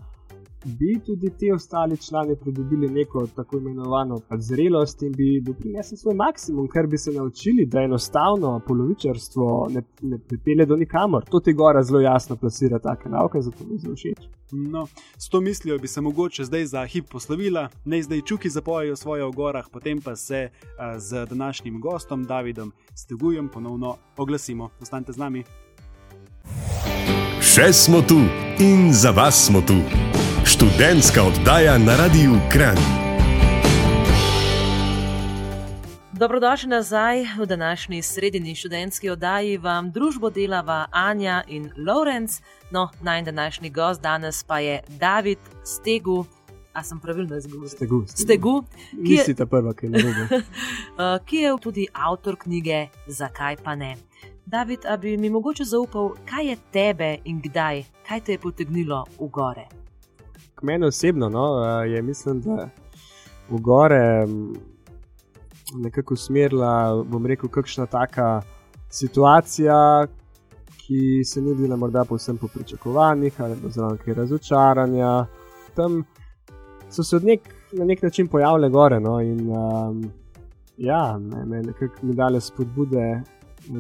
bi 0.65 1.01
tudi 1.07 1.31
ti 1.39 1.53
ostali 1.53 1.97
člani 1.97 2.37
pridobili 2.37 2.89
neko 2.89 3.27
tako 3.37 3.57
imenovano 3.57 4.21
zrelost 4.39 5.03
in 5.03 5.13
bi 5.13 5.41
doprinesli 5.41 5.97
svoj 5.97 6.15
maksimum, 6.15 6.69
ker 6.69 6.87
bi 6.87 6.99
se 6.99 7.13
naučili, 7.13 7.67
da 7.67 7.81
enostavno 7.81 8.61
polovičarstvo 8.67 9.69
ne, 9.71 9.83
ne 10.03 10.19
pripelje 10.19 10.67
do 10.67 10.77
nikamor. 10.77 11.25
To 11.25 11.41
ti 11.41 11.53
gora 11.53 11.83
zelo 11.83 12.01
jasno 12.01 12.37
plasira 12.37 12.79
take 12.79 13.09
nauke, 13.09 13.41
zato 13.41 13.65
mi 13.71 13.79
zelo 13.79 13.95
všeč. 13.95 14.29
No, 14.53 14.87
s 15.19 15.29
to 15.29 15.41
mislijo 15.41 15.79
bi 15.79 15.89
se 15.89 16.01
mogoče 16.01 16.45
zdaj 16.45 16.67
za 16.67 16.87
hip 16.87 17.09
poslovila, 17.11 17.69
ne 17.85 18.03
zdaj 18.03 18.21
čuki 18.21 18.51
zapojejo 18.51 18.97
svoje 18.97 19.25
v 19.25 19.31
gorah, 19.31 19.67
potem 19.73 20.01
pa 20.01 20.17
se 20.17 20.49
a, 20.79 20.99
z 20.99 21.27
današnjim 21.27 21.81
gostom 21.81 22.25
Davidom 22.25 22.73
Stegujem 22.95 23.49
ponovno 23.49 23.97
oglasimo. 24.17 24.71
Ostanite 24.83 25.13
z 25.13 25.17
nami. 25.17 25.45
Še 27.41 27.73
smo 27.73 28.03
tu 28.03 28.19
in 28.59 28.93
za 28.93 29.11
vas 29.11 29.47
smo 29.47 29.61
tu 29.61 29.79
študentska 30.49 31.23
oddaja 31.23 31.79
na 31.79 31.97
Radiu 31.97 32.33
Kran. 32.53 32.77
Dobrodošli 36.13 36.69
nazaj 36.69 37.25
v 37.39 37.47
današnji 37.47 38.03
sredini 38.03 38.55
študentski 38.55 39.11
oddaji. 39.11 39.59
Vam 39.59 39.91
družbo 39.93 40.31
delava 40.31 40.87
Anja 40.91 41.43
in 41.49 41.71
Lorenz. 41.87 42.41
No, 42.71 42.89
naj 43.03 43.23
današnji 43.23 43.71
gost 43.71 44.03
danes 44.03 44.45
pa 44.45 44.59
je 44.59 44.81
David 44.89 45.39
Stegu. 45.65 46.25
A 46.73 46.83
sem 46.83 47.01
pravilno 47.01 47.37
izgovoril? 47.37 47.69
Stegu. 47.69 48.05
Stegu 48.07 48.65
ki, 49.07 49.13
je, 49.13 49.47
prva, 49.47 49.75
ki, 49.75 49.87
ki 51.27 51.37
je 51.37 51.57
tudi 51.61 51.87
avtor 51.93 52.37
knjige 52.37 52.87
Zakaj 53.07 53.57
pa 53.65 53.75
ne. 53.75 53.97
David, 54.47 54.79
a 54.87 54.97
bi 54.97 55.17
mi 55.17 55.31
mogoče 55.31 55.65
zaupal, 55.65 56.15
kaj 56.31 56.47
je 56.47 56.57
tebe 56.73 57.19
in 57.25 57.43
kdaj, 57.43 57.85
kaj 58.09 58.21
te 58.21 58.33
je 58.33 58.39
potegnilo 58.39 59.05
v 59.21 59.29
gore? 59.29 59.78
Meni 60.63 60.87
osebno 60.87 61.29
no, 61.29 61.65
je, 61.85 62.03
mislim, 62.03 62.41
da 62.41 62.69
v 63.51 63.61
gore 63.61 64.27
nekako 65.75 66.15
usmerila, 66.15 67.05
bom 67.05 67.27
rekel, 67.27 67.49
kakšna 67.49 67.87
taka 67.87 68.43
situacija, 68.91 70.07
ki 70.79 71.25
se 71.25 71.41
ni 71.41 71.55
bila 71.55 71.77
morda 71.77 72.05
povsem 72.05 72.37
po 72.37 72.49
pričakovanjih 72.49 73.41
ali 73.41 73.57
zelo 73.69 73.91
nekaj 73.91 74.15
razočaranja. 74.15 75.27
Tam 75.75 76.05
so 76.91 77.03
se 77.03 77.21
nek, 77.23 77.41
na 77.73 77.85
nek 77.85 78.03
način 78.03 78.29
pojavile 78.29 78.69
gore 78.69 79.01
no, 79.01 79.21
in 79.21 79.51
um, 79.51 80.11
ja, 80.77 81.19
me, 81.19 81.45
me 81.45 81.63
nekako 81.63 82.07
mi 82.07 82.15
dale 82.15 82.41
spodbude 82.41 83.23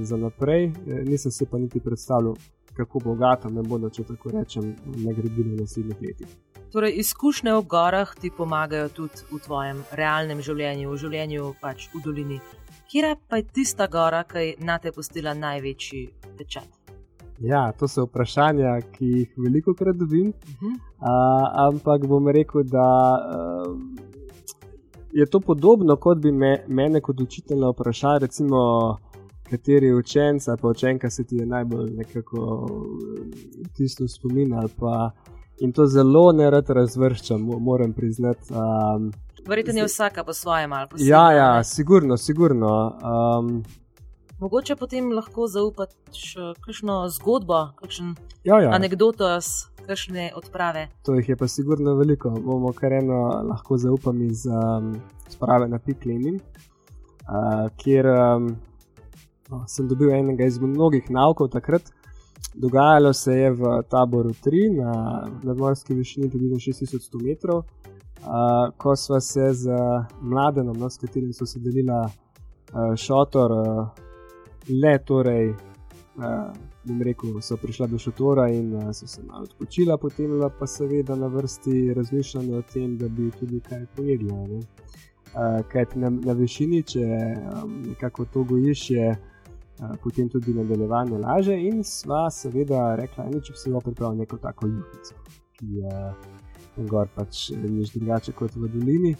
za 0.02 0.16
naprej, 0.16 0.73
nisem 1.04 1.32
se 1.32 1.47
pa 1.50 1.58
niti 1.58 1.80
predstavljal. 1.80 2.35
Kako 2.76 3.00
bogato 3.04 3.50
me 3.50 3.62
bodo, 3.62 3.88
če 3.90 4.04
tako 4.04 4.30
rečem, 4.30 4.76
nagradili 4.87 5.56
v 5.56 5.61
naslednjih 5.61 5.97
letih. 6.02 6.28
Torej, 6.72 6.98
izkušnje 7.00 7.52
v 7.54 7.62
gorah 7.64 8.10
ti 8.20 8.30
pomagajo 8.30 8.88
tudi 8.88 9.25
v 9.32 9.38
tvojem 9.40 9.78
realnem 9.96 10.42
življenju, 10.44 10.90
v 10.90 10.98
življenju 11.00 11.52
pač 11.62 11.88
v 11.94 12.02
dolini. 12.04 12.40
Kje 12.88 13.14
pa 13.28 13.40
je 13.40 13.46
tista 13.52 13.87
gora, 13.88 14.25
ki 14.28 14.42
je 14.44 14.56
na 14.64 14.76
te 14.78 14.92
postila 14.92 15.32
največji 15.34 16.02
pečat? 16.37 16.68
Ja, 17.40 17.72
to 17.72 17.88
so 17.88 18.04
vprašanja, 18.04 18.75
ki 18.92 19.08
jih 19.14 19.34
veliko 19.38 19.75
krat 19.75 19.96
dobim. 19.96 20.28
Uh 20.28 20.60
-huh. 20.60 20.76
Uh, 20.98 21.68
ampak 21.68 22.06
bom 22.06 22.28
rekel, 22.28 22.62
da 22.64 22.88
uh, 23.16 23.76
je 25.12 25.26
to 25.26 25.40
podobno, 25.40 25.96
kot 25.96 26.18
bi 26.18 26.32
me, 26.32 26.64
mene 26.68 27.00
kot 27.00 27.20
učitelj 27.20 27.64
vprašal, 27.72 28.18
recimo, 28.18 28.98
kateri 29.50 29.94
učenec 29.94 30.48
ali 30.48 30.58
pa 30.62 30.68
učenka 30.68 31.10
se 31.10 31.25
ti 31.25 31.37
je 31.37 31.46
najbolj 31.46 31.90
nekako 31.90 32.68
tisto 33.76 34.08
spomin. 34.08 34.54
In 35.61 35.73
to 35.73 35.87
zelo 35.87 36.33
ne 36.33 36.50
rad 36.50 36.71
razvrščam, 36.71 37.41
moram 37.41 37.93
priznati. 37.93 38.53
Um, 38.55 39.12
Verjetno 39.49 39.81
je 39.81 39.85
vsaka 39.85 40.25
po 40.25 40.33
svojem 40.33 40.73
ali 40.73 40.88
po 40.91 40.99
svojem. 40.99 41.11
Ja, 41.11 41.33
ja, 41.33 41.65
sigurno, 41.65 42.17
sigurno. 42.17 42.99
Um, 43.03 43.65
Mogoče 44.38 44.77
potem 44.77 45.11
lahko 45.12 45.49
zaupaš 45.50 46.37
kakšno 46.62 47.09
zgodbo, 47.11 47.73
kakšno 47.81 48.15
ja, 48.45 48.61
ja. 48.62 48.71
anegdoto, 48.71 49.27
kakšne 49.87 50.31
odprave. 50.37 50.88
To 51.03 51.17
jih 51.19 51.29
je 51.29 51.37
pa 51.37 51.49
sigurno 51.49 51.97
veliko. 51.99 52.31
Bomo 52.31 52.73
kar 52.73 52.93
eno 52.93 53.19
lahko 53.49 53.79
zaupam 53.79 54.23
iz 54.23 54.47
um, 54.47 54.95
sprave 55.29 55.69
na 55.69 55.79
Piklini, 55.79 56.37
uh, 56.38 57.67
kjer 57.83 58.07
um, 58.07 58.53
no, 59.50 59.65
sem 59.67 59.88
dobil 59.88 60.15
enega 60.15 60.47
izmed 60.47 60.71
mnogih 60.77 61.11
naukov 61.11 61.50
takrat. 61.50 61.91
Dogajalo 62.55 63.12
se 63.12 63.33
je 63.33 63.50
v 63.50 63.83
taboru 63.90 64.31
3 64.31 64.76
na 64.76 64.93
nadmorski 65.43 65.95
višini 65.95 66.31
približno 66.31 66.57
6100 66.57 67.23
metrov, 67.23 67.59
uh, 67.59 67.64
ko 68.76 68.97
smo 68.97 69.21
se 69.21 69.52
z 69.52 69.71
mladenom, 70.21 70.76
no, 70.76 70.90
s 70.90 70.99
katerim 70.99 71.33
so 71.33 71.47
se 71.47 71.59
delila 71.59 72.05
uh, 72.09 72.97
šotor. 72.97 73.52
Uh, 73.52 73.88
le 74.69 74.99
torej, 74.99 75.49
uh, 75.49 76.52
rekel, 77.05 77.40
so 77.40 77.57
prišla 77.57 77.87
do 77.87 77.99
šotora 77.99 78.49
in 78.49 78.75
uh, 78.75 78.93
so 78.93 79.07
se 79.07 79.23
malo 79.23 79.43
odpočila, 79.43 79.97
potem 79.99 80.31
pa 80.59 80.67
seveda 80.67 81.17
na 81.17 81.26
vrsti 81.26 81.95
razmišljanje 81.95 82.57
o 82.57 82.62
tem, 82.62 82.99
da 82.99 83.09
bi 83.09 83.31
tudi 83.40 83.61
kaj 83.61 83.87
pojedla. 83.97 84.35
Uh, 84.35 85.61
kaj 85.73 85.85
na, 85.95 86.11
na 86.11 86.33
višini, 86.33 86.83
če 86.83 87.05
um, 87.05 87.83
nekako 87.88 88.25
to 88.25 88.45
gojiš, 88.45 88.90
je 88.90 89.17
potem 90.02 90.28
tudi 90.28 90.54
nadaljevanje 90.54 91.18
laže. 91.18 91.56
In 91.68 91.85
sva 91.85 92.26
seveda 92.30 92.94
rekla, 92.99 93.28
da 93.32 93.40
če 93.40 93.54
se 93.56 93.70
lahko 93.70 93.90
pripravil 93.90 94.23
neko 94.23 94.38
tako 94.42 94.66
juhico, 94.66 95.18
ki 95.58 95.80
je 95.80 95.92
uh, 95.92 96.87
gor 96.90 97.11
pač 97.14 97.50
nič 97.50 97.92
drugače 97.97 98.32
kot 98.38 98.56
v 98.56 98.70
dolini. 98.73 99.14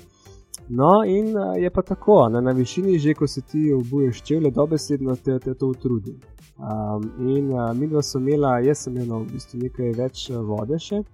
No, 0.69 1.05
in 1.07 1.31
uh, 1.37 1.55
je 1.57 1.71
pa 1.71 1.83
tako, 1.83 2.27
ne, 2.29 2.43
na 2.43 2.53
višini, 2.53 2.99
že 2.99 3.15
ko 3.15 3.27
se 3.27 3.41
ti 3.41 3.73
obuješ 3.73 4.23
čevlje, 4.23 4.51
dobesedno 4.51 5.17
te, 5.17 5.39
te 5.39 5.55
to 5.55 5.71
utrudi. 5.75 6.17
Um, 6.59 7.05
in 7.23 7.53
uh, 7.55 7.71
mi 7.77 7.87
dva 7.87 8.03
smo 8.03 8.21
imela, 8.21 8.59
jaz 8.59 8.85
sem 8.85 8.97
imela 8.97 9.23
v 9.23 9.33
bistvu 9.33 9.63
nekaj 9.63 9.95
več 9.95 10.25
vode 10.31 10.81
še, 10.83 11.05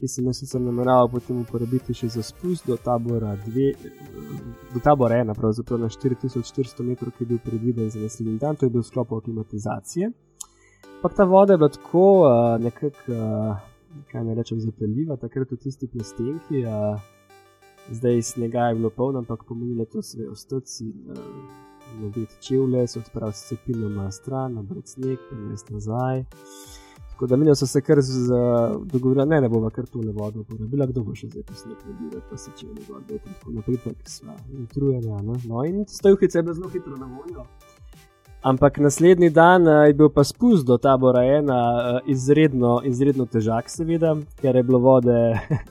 ki 0.00 0.08
sem 0.08 0.24
jo 0.24 0.32
sicer 0.32 0.60
nameraval 0.60 1.10
potem 1.12 1.42
uporabiti 1.42 1.94
še 1.94 2.08
za 2.14 2.22
spust 2.24 2.66
do 2.66 2.76
tabora 2.80 3.34
2, 3.46 3.66
do 4.72 4.80
tabora 4.80 5.20
1, 5.20 5.34
pravzaprav 5.36 5.82
na 5.82 5.90
4400 5.92 6.86
metrov, 6.88 7.12
ki 7.16 7.26
je 7.26 7.30
bil 7.34 7.40
predviden 7.44 7.90
za 7.92 8.00
naslednji 8.00 8.38
dan, 8.40 8.56
to 8.56 8.66
je 8.66 8.74
bil 8.76 8.84
sklop 8.86 9.12
avtomatizacije. 9.12 10.10
Ampak 10.96 11.16
ta 11.16 11.24
voda 11.24 11.52
je 11.52 11.60
bila 11.60 11.68
tako 11.76 12.06
uh, 12.24 12.56
nekako, 12.64 13.12
uh, 13.12 14.02
kaj 14.12 14.24
ne 14.24 14.34
rečem, 14.40 14.60
zapeljiva, 14.60 15.20
takrat 15.20 15.52
v 15.52 15.60
tisti 15.60 15.88
plastenki. 15.88 16.64
Uh, 16.64 16.96
zdaj 17.92 18.22
snega 18.32 18.70
je 18.70 18.80
bilo 18.80 18.90
polno, 18.90 19.20
ampak 19.20 19.44
pomenilo 19.48 19.84
to 19.84 20.02
sve 20.02 20.28
ostoci, 20.28 20.92
nobiti 22.00 22.40
čevlje, 22.40 22.86
se 22.86 22.98
odpraviti 22.98 23.38
s 23.38 23.48
cepinoma 23.48 24.10
stran, 24.10 24.54
nabrati 24.54 24.96
sneg, 24.96 25.18
prenesti 25.30 25.74
nazaj. 25.74 26.24
Tako 27.20 27.26
da 27.26 27.36
minilo 27.36 27.54
so 27.54 27.66
se 27.66 27.80
kar 27.80 27.98
dogovorili, 28.84 29.26
ne, 29.26 29.40
ne 29.40 29.48
bomo 29.48 29.70
kar 29.70 29.86
tole 29.86 30.12
vodo 30.12 30.40
uporabili, 30.40 30.86
kdo 30.88 31.02
bo 31.04 31.12
še 31.14 31.26
zdaj 31.28 31.42
to 31.50 31.54
sneg 31.54 31.82
nabiral, 31.84 32.22
pa 32.30 32.38
se 32.40 32.52
čevlje 32.56 32.86
vodo, 32.88 33.18
in 33.18 33.20
tako 33.26 33.52
naprej, 33.58 33.76
tako 33.82 34.08
sva 34.08 34.36
utrujena. 34.62 35.18
No, 35.26 35.36
no 35.44 35.64
in 35.68 35.84
stojkice 35.84 36.38
je 36.38 36.42
bilo 36.46 36.54
zelo 36.54 36.70
hitro 36.72 36.96
na 36.96 37.10
voljo. 37.18 37.44
Ampak 38.40 38.80
naslednji 38.80 39.30
dan 39.36 39.68
je 39.68 39.98
bil 40.00 40.08
pa 40.08 40.24
spust 40.24 40.64
do 40.66 40.80
tabora 40.80 41.26
ena 41.28 41.60
izredno, 42.08 42.80
izredno 42.88 43.28
težak, 43.28 43.68
seveda, 43.68 44.16
ker 44.40 44.56
je 44.56 44.64
bilo 44.64 44.80
vode 44.88 45.20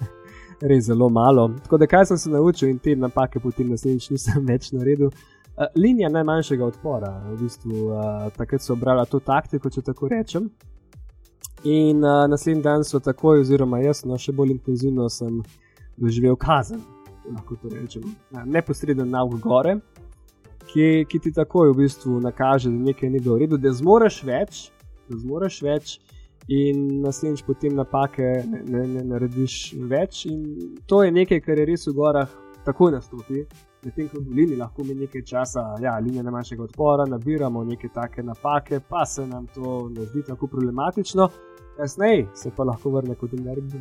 res 0.69 0.85
zelo 0.85 1.09
malo. 1.09 1.49
Tako 1.65 1.81
da, 1.81 1.89
kaj 1.89 2.11
sem 2.13 2.23
se 2.27 2.37
naučil 2.37 2.69
in 2.69 2.77
te 2.77 2.93
napake 2.93 3.41
potem 3.41 3.73
naslednjič 3.73 4.11
nisem 4.13 4.45
več 4.53 4.69
naredil. 4.77 5.09
Uh, 5.09 5.65
linija 5.73 6.13
najmanjšega 6.13 6.73
odpora, 6.75 7.15
v 7.33 7.41
bistvu 7.41 7.87
uh, 7.89 8.27
takrat 8.37 8.61
so 8.61 8.77
obrala 8.77 9.09
to 9.09 9.17
taktiko, 9.17 9.73
če 9.73 9.89
tako 9.89 10.13
rečem. 10.13 10.51
In 11.63 12.03
uh, 12.03 12.27
naslednji 12.29 12.63
dan 12.63 12.83
so 12.83 12.99
takoj, 12.99 13.41
oziroma 13.41 13.81
jaz, 13.83 14.05
no 14.07 14.17
še 14.17 14.31
bolj 14.31 14.53
intenzivno 14.55 15.09
sem 15.11 15.41
doživel 15.99 16.37
kazen, 16.39 16.79
lahko 17.27 17.57
to 17.59 17.71
rečem, 17.73 18.05
neposreden 18.45 19.11
nauk 19.11 19.35
gore, 19.43 19.75
ki, 20.69 21.05
ki 21.09 21.19
ti 21.19 21.33
takoj 21.35 21.73
v 21.73 21.81
bistvu 21.81 22.21
nakaže, 22.23 22.71
da 22.71 22.91
nekaj 22.91 23.11
ni 23.11 23.19
bilo 23.19 23.35
v 23.35 23.43
redu, 23.43 23.59
da 23.59 23.73
zmoreš 23.75 24.21
več, 24.23 24.61
da 25.09 25.19
zmoreš 25.19 25.61
več 25.65 25.97
in 26.49 27.01
naslednjič 27.03 27.43
potem 27.45 27.75
napake 27.77 28.29
ne, 28.47 28.61
ne, 28.65 28.85
ne 28.95 29.03
narediš 29.11 29.57
več. 29.89 30.25
In 30.31 30.77
to 30.87 31.03
je 31.03 31.11
nekaj, 31.13 31.43
kar 31.45 31.59
je 31.59 31.67
res 31.69 31.87
v 31.89 31.95
gorah 31.97 32.31
tako 32.65 32.89
nastopi. 32.95 33.43
Medtem 33.85 34.09
ko 34.11 34.19
v 34.19 34.25
dolini 34.27 34.57
lahko 34.59 34.83
mi 34.83 34.95
nekaj 34.97 35.23
časa, 35.23 35.61
ja, 35.79 35.93
linija 36.03 36.23
najmanjšega 36.25 36.65
odpora, 36.65 37.05
nabiramo 37.07 37.63
neke 37.63 37.87
take 37.95 38.23
napake, 38.23 38.81
pa 38.89 39.05
se 39.05 39.27
nam 39.27 39.45
to 39.55 39.85
ne 39.93 40.07
zdi 40.09 40.25
tako 40.27 40.49
problematično, 40.51 41.29
kasneje 41.79 42.27
se 42.33 42.51
pa 42.55 42.63
lahko 42.63 42.91
vrne 42.91 43.15
kot 43.15 43.33
in 43.33 43.45
naredi. 43.47 43.79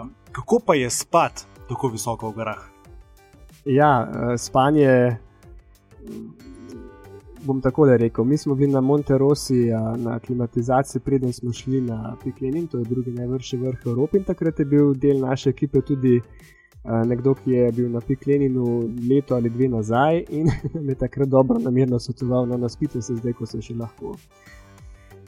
Um, 0.00 0.10
kako 0.32 0.60
pa 0.66 0.74
je 0.74 0.90
spat 0.90 1.46
tako 1.68 1.88
visoko 1.88 2.30
v 2.30 2.34
gorah? 2.34 2.62
Ja, 3.64 3.92
eh, 4.02 4.38
spanje 4.38 5.16
bom 7.44 7.60
tako 7.60 7.86
rekel. 7.96 8.24
Mi 8.24 8.36
smo 8.36 8.54
bili 8.54 8.72
na 8.72 8.80
Monterosi 8.80 9.70
na 9.96 10.18
klimatizaciji, 10.18 11.02
preden 11.04 11.32
smo 11.32 11.52
šli 11.52 11.80
na 11.80 12.16
Piklenin, 12.24 12.66
to 12.66 12.78
je 12.78 12.84
drugi 12.84 13.12
najvršji 13.12 13.58
vrh 13.58 13.86
Evrope. 13.86 14.18
In 14.18 14.24
takrat 14.24 14.58
je 14.58 14.64
bil 14.64 14.94
del 14.94 15.20
naše 15.20 15.50
ekipe 15.50 15.80
tudi 15.80 16.20
nekdo, 16.84 17.34
ki 17.34 17.50
je 17.50 17.72
bil 17.72 17.90
na 17.90 18.00
Pikleninu 18.00 18.90
leto 19.10 19.34
ali 19.34 19.50
dve 19.50 19.68
nazaj 19.68 20.24
in 20.28 20.48
je 20.88 20.94
takrat 20.94 21.28
dobro 21.28 21.58
namerno 21.58 21.98
svetoval, 21.98 22.46
no, 22.46 22.56
nas 22.56 22.72
spite 22.72 23.02
se 23.02 23.16
zdaj, 23.16 23.32
ko 23.32 23.46
se 23.46 23.62
še 23.62 23.74
lahko. 23.74 24.16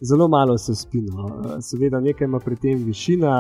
Zelo 0.03 0.27
malo 0.29 0.59
se 0.59 0.75
spino, 0.75 1.29
seveda 1.63 2.01
nekaj 2.03 2.27
ima 2.27 2.41
pri 2.43 2.57
tem 2.59 2.81
višina, 2.85 3.33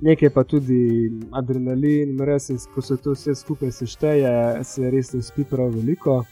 nekaj 0.00 0.30
pa 0.32 0.44
tudi 0.44 1.10
adrenalin, 1.36 2.14
mres, 2.16 2.48
ko 2.74 2.80
se 2.82 2.96
to 2.96 3.12
vse 3.12 3.34
skupaj 3.36 3.74
sešteje, 3.76 4.64
se 4.64 4.90
res 4.90 5.12
ne 5.12 5.22
spi 5.22 5.44
prav 5.44 5.74
veliko 5.74 6.22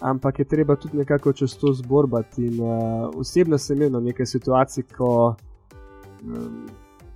ampak 0.00 0.38
je 0.38 0.44
treba 0.44 0.76
tudi 0.76 0.96
nekako 0.96 1.32
čez 1.32 1.56
to 1.56 1.72
zborbati. 1.72 2.46
In, 2.46 2.60
uh, 2.60 3.10
osebno 3.14 3.58
sem 3.58 3.82
imel 3.82 4.02
nekaj 4.02 4.26
situacij, 4.26 4.84
ko 4.96 5.36
um, 6.22 6.66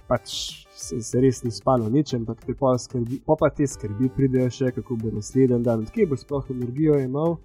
pač 0.09 0.31
se, 0.75 1.01
se 1.03 1.21
res 1.21 1.43
ni 1.45 1.51
spalo 1.51 1.89
nič, 1.89 2.15
ampak 2.15 2.45
te 2.47 2.55
pa, 2.55 2.75
skrbi, 2.79 3.21
pa, 3.27 3.37
pa 3.39 3.51
te 3.51 3.67
skrbi, 3.67 4.09
pridejo 4.17 4.51
še 4.51 4.73
kako 4.75 4.97
bo 4.97 5.13
naslednji 5.15 5.63
dan, 5.65 5.85
kje 5.87 6.07
bo 6.07 6.17
sploh 6.17 6.51
energijo 6.51 6.99
imel. 7.01 7.37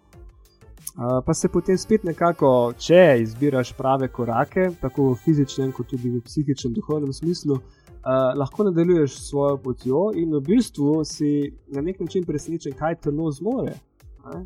Pa 1.26 1.34
se 1.34 1.50
potem 1.52 1.78
spet 1.78 2.06
nekako, 2.08 2.74
če 2.80 3.18
izbiraš 3.20 3.74
prave 3.76 4.08
korake, 4.08 4.70
tako 4.82 5.10
v 5.12 5.18
fizičnem, 5.26 5.74
kot 5.76 5.90
tudi 5.92 6.14
v 6.14 6.22
psihičnem, 6.24 6.72
duhovnem 6.78 7.12
smislu, 7.14 7.58
uh, 7.60 8.32
lahko 8.40 8.70
nadaljuješ 8.70 9.18
svojo 9.26 9.58
potjo 9.58 10.06
in 10.16 10.32
v 10.38 10.40
bistvu 10.46 11.02
si 11.04 11.52
na 11.76 11.84
nek 11.84 12.00
način 12.00 12.24
presenečen, 12.24 12.78
kaj 12.80 13.02
telo 13.04 13.32
zmore. 13.32 13.76
Uh, 14.24 14.46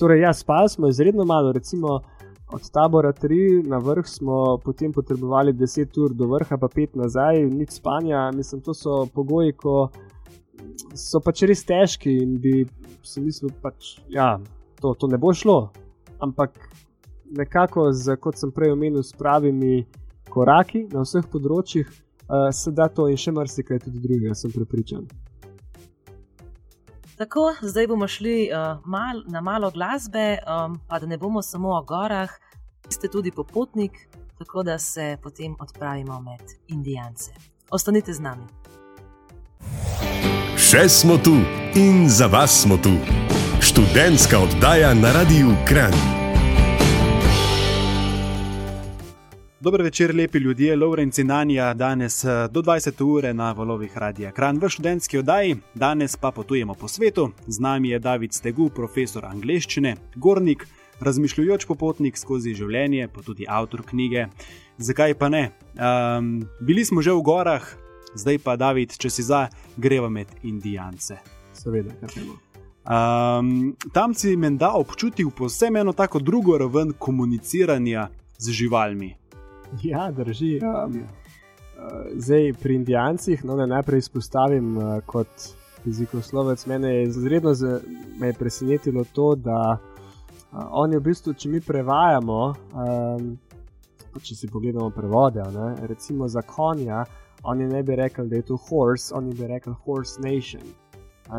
Torej, 0.00 0.22
ja, 0.24 0.32
spali 0.32 0.68
smo 0.68 0.88
izredno 0.88 1.24
malo, 1.28 1.52
recimo 1.52 2.00
od 2.52 2.70
tabora 2.70 3.12
3 3.12 3.68
na 3.68 3.78
vrh 3.78 4.08
smo 4.08 4.58
potem 4.64 4.92
potrebovali 4.92 5.52
10 5.52 6.00
ur 6.04 6.14
do 6.14 6.26
vrha, 6.26 6.56
pa 6.56 6.68
5 6.68 6.96
nazaj, 6.96 7.44
nič 7.50 7.70
spanja. 7.70 8.30
Mislim, 8.32 8.60
to 8.60 8.74
so 8.74 9.06
pogoji, 9.14 9.52
ko 9.52 9.90
so 10.94 11.20
pač 11.20 11.44
res 11.48 11.64
težki 11.64 12.16
in 12.22 12.36
bi 12.40 12.64
si 13.02 13.20
mislil, 13.20 13.50
da 13.50 13.68
pač, 13.68 13.96
ja, 14.08 14.36
to, 14.82 14.94
to 14.98 15.06
ne 15.06 15.18
bo 15.18 15.30
šlo. 15.34 15.70
Ampak 16.18 16.58
nekako, 17.30 17.92
z, 17.92 18.16
kot 18.20 18.38
sem 18.38 18.52
prej 18.52 18.74
omenil, 18.74 19.02
s 19.02 19.14
pravimi 19.16 19.84
koraki 20.32 20.86
na 20.92 21.04
vseh 21.06 21.26
področjih, 21.30 21.88
uh, 21.88 22.50
se 22.54 22.72
da 22.74 22.88
to 22.88 23.08
in 23.10 23.20
še 23.20 23.34
marsikaj 23.34 23.84
tudi 23.86 24.02
drugega, 24.02 24.34
sem 24.38 24.52
prepričan. 24.54 25.06
Tako, 27.20 27.52
zdaj 27.62 27.86
bomo 27.86 28.08
šli 28.10 28.48
uh, 28.50 28.80
mal, 28.88 29.22
na 29.30 29.40
malo 29.44 29.70
glasbe, 29.70 30.40
um, 30.42 30.80
pa 30.88 30.98
da 30.98 31.06
ne 31.06 31.20
bomo 31.20 31.42
samo 31.44 31.76
o 31.76 31.82
gorah, 31.86 32.32
ste 32.90 33.08
tudi 33.08 33.30
popotnik, 33.30 34.08
tako 34.40 34.64
da 34.66 34.78
se 34.78 35.16
potem 35.22 35.54
odpravimo 35.60 36.20
med 36.20 36.56
Indijance. 36.74 37.30
Ostanite 37.70 38.12
z 38.12 38.20
nami. 38.20 38.48
Še 40.58 40.88
smo 40.88 41.20
tu 41.22 41.36
in 41.78 42.08
za 42.10 42.26
vas 42.32 42.62
smo 42.64 42.80
tu. 42.82 42.96
Študentska 43.62 44.38
oddaja 44.38 44.94
na 44.94 45.12
Radiu 45.12 45.46
Kran. 45.68 45.92
Dober 49.60 49.82
večer, 49.82 50.14
lepi 50.16 50.38
ljudje, 50.38 50.76
Lovrenc 50.76 51.18
in 51.18 51.30
Anja, 51.30 51.74
danes 51.74 52.24
eh, 52.24 52.48
do 52.50 52.62
20. 52.62 53.04
ure 53.04 53.34
na 53.34 53.52
valovih 53.52 53.98
Radia 53.98 54.32
Kran 54.32 54.58
v 54.58 54.68
študentski 54.68 55.18
oddaji, 55.18 55.56
danes 55.74 56.16
pa 56.16 56.30
potujemo 56.30 56.74
po 56.74 56.88
svetu. 56.88 57.30
Z 57.46 57.60
nami 57.60 57.88
je 57.88 57.98
David 57.98 58.34
Stegu, 58.34 58.68
profesor 58.68 59.24
angleščine, 59.24 59.96
gornik, 60.16 60.66
razmišljujoč 61.00 61.66
popotnik 61.66 62.18
skozi 62.18 62.54
življenje, 62.54 63.08
pa 63.14 63.22
tudi 63.22 63.46
avtor 63.48 63.86
knjige. 63.86 64.26
Zakaj 64.78 65.14
pa 65.14 65.28
ne? 65.28 65.50
Um, 65.78 66.40
bili 66.60 66.84
smo 66.84 67.02
že 67.02 67.14
v 67.14 67.22
gorah, 67.22 67.74
zdaj 68.14 68.42
pa, 68.42 68.56
David, 68.56 68.98
če 68.98 69.10
si 69.10 69.22
za, 69.22 69.46
greva 69.76 70.10
med 70.10 70.26
Indijance. 70.42 71.22
Seveda, 71.54 71.94
kaj 72.00 72.18
temo. 72.18 72.51
Um, 72.82 73.76
tam 73.92 74.14
si 74.14 74.36
menda 74.36 74.72
občutil 74.74 75.30
posebno 75.30 75.80
eno 75.80 75.92
tako 75.92 76.18
drugo 76.18 76.58
raven 76.58 76.92
komuniciranja 76.98 78.08
z 78.38 78.50
živalmi. 78.50 79.16
Ja, 79.82 80.10
drži. 80.10 80.58
Um, 80.58 81.02
zdaj 82.14 82.52
pri 82.52 82.74
Indijancih, 82.74 83.44
no, 83.44 83.56
ne 83.56 83.66
najprej 83.66 83.98
izpostavim 83.98 84.76
uh, 84.76 85.00
kot 85.06 85.28
jezikoslovec, 85.84 86.66
mene 86.66 86.94
je 86.94 87.02
izredno 87.02 87.54
me 88.18 88.26
je 88.26 88.32
presenetilo 88.32 89.04
to, 89.12 89.34
da 89.34 89.78
uh, 89.78 90.58
oni 90.70 90.96
v 90.96 91.00
bistvu, 91.00 91.34
če 91.34 91.48
mi 91.48 91.60
prevajamo, 91.60 92.54
um, 92.74 93.38
če 94.22 94.34
si 94.34 94.50
pogledamo 94.50 94.90
prevode, 94.90 95.42
ne, 95.54 95.86
recimo 95.86 96.28
za 96.28 96.42
konja, 96.42 97.04
oni 97.42 97.66
ne 97.66 97.82
bi 97.82 97.96
rekli, 97.96 98.28
da 98.28 98.36
je 98.36 98.42
to 98.42 98.56
horse, 98.56 99.14
oni 99.14 99.34
bi 99.34 99.46
rekli 99.46 99.74
horse 99.84 100.20
nation. 100.20 100.62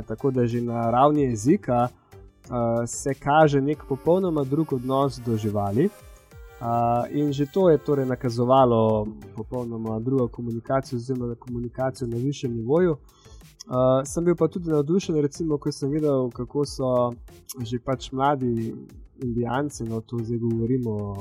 Tako 0.01 0.31
da 0.31 0.47
že 0.47 0.61
na 0.61 0.89
ravni 0.91 1.21
jezika 1.21 1.87
a, 2.49 2.87
se 2.87 3.13
kaže 3.13 3.61
nek 3.61 3.83
popolnoma 3.89 4.43
drug 4.43 4.73
odnos 4.73 5.19
do 5.25 5.37
živali. 5.37 5.89
Uh, 6.63 7.11
in 7.11 7.33
že 7.33 7.45
to 7.45 7.69
je 7.69 7.77
torej 7.77 8.05
nakazovalo 8.05 9.07
popolnoma 9.35 9.99
drugo 9.99 10.27
komunikacijo, 10.27 10.97
oziroma 10.97 11.35
komunikacijo 11.35 12.07
na 12.07 12.17
višjem 12.17 12.53
nivoju. 12.55 12.91
Uh, 12.91 14.03
sem 14.05 14.25
bil 14.25 14.35
pa 14.35 14.47
tudi 14.47 14.69
navdušen, 14.69 15.15
recimo, 15.15 15.57
ko 15.57 15.71
sem 15.71 15.91
videl, 15.91 16.29
kako 16.31 16.65
so 16.65 17.13
že 17.63 17.79
pač 17.79 18.11
mladi 18.11 18.75
Indijanci, 19.23 19.83
no 19.83 20.01
to 20.01 20.17
zdaj 20.23 20.37
govorimo 20.37 21.15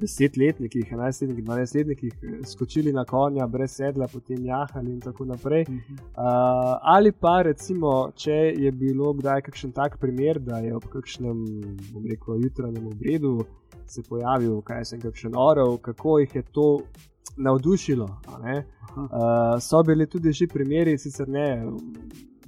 desetletnikih, 0.00 0.92
enajstletnikih, 0.92 1.44
dvanajstletnikih 1.44 2.12
eh, 2.22 2.38
skočili 2.46 2.92
na 2.92 3.04
konja, 3.04 3.46
brez 3.46 3.76
sedla, 3.76 4.08
potem 4.12 4.44
jahali 4.44 4.92
in 4.92 5.00
tako 5.00 5.24
naprej. 5.24 5.62
Uh 5.68 5.74
-huh. 5.74 5.92
uh, 5.92 6.78
ali 6.82 7.12
pa 7.12 7.42
recimo, 7.42 8.10
če 8.14 8.54
je 8.56 8.72
bilo 8.72 9.12
kdaj 9.12 9.42
kakšen 9.42 9.72
tak 9.72 9.98
primer, 9.98 10.38
da 10.38 10.58
je 10.58 10.76
ob 10.76 10.84
kakšnem, 10.84 11.44
bom 11.92 12.06
rekel, 12.10 12.42
jutranjem 12.42 12.86
obredu 12.86 13.44
se 13.86 14.02
pojavil, 14.08 14.60
kaj 14.60 14.84
sem 14.84 15.00
kakšen 15.00 15.32
orel, 15.36 15.76
kako 15.78 16.18
jih 16.18 16.34
je 16.34 16.42
to. 16.42 16.80
Navdušilo. 17.38 18.04
Uh, 18.04 19.60
so 19.60 19.82
bili 19.82 20.06
tudi 20.06 20.32
že 20.32 20.46
primeri, 20.46 20.98
sicer 20.98 21.28
ne, 21.28 21.66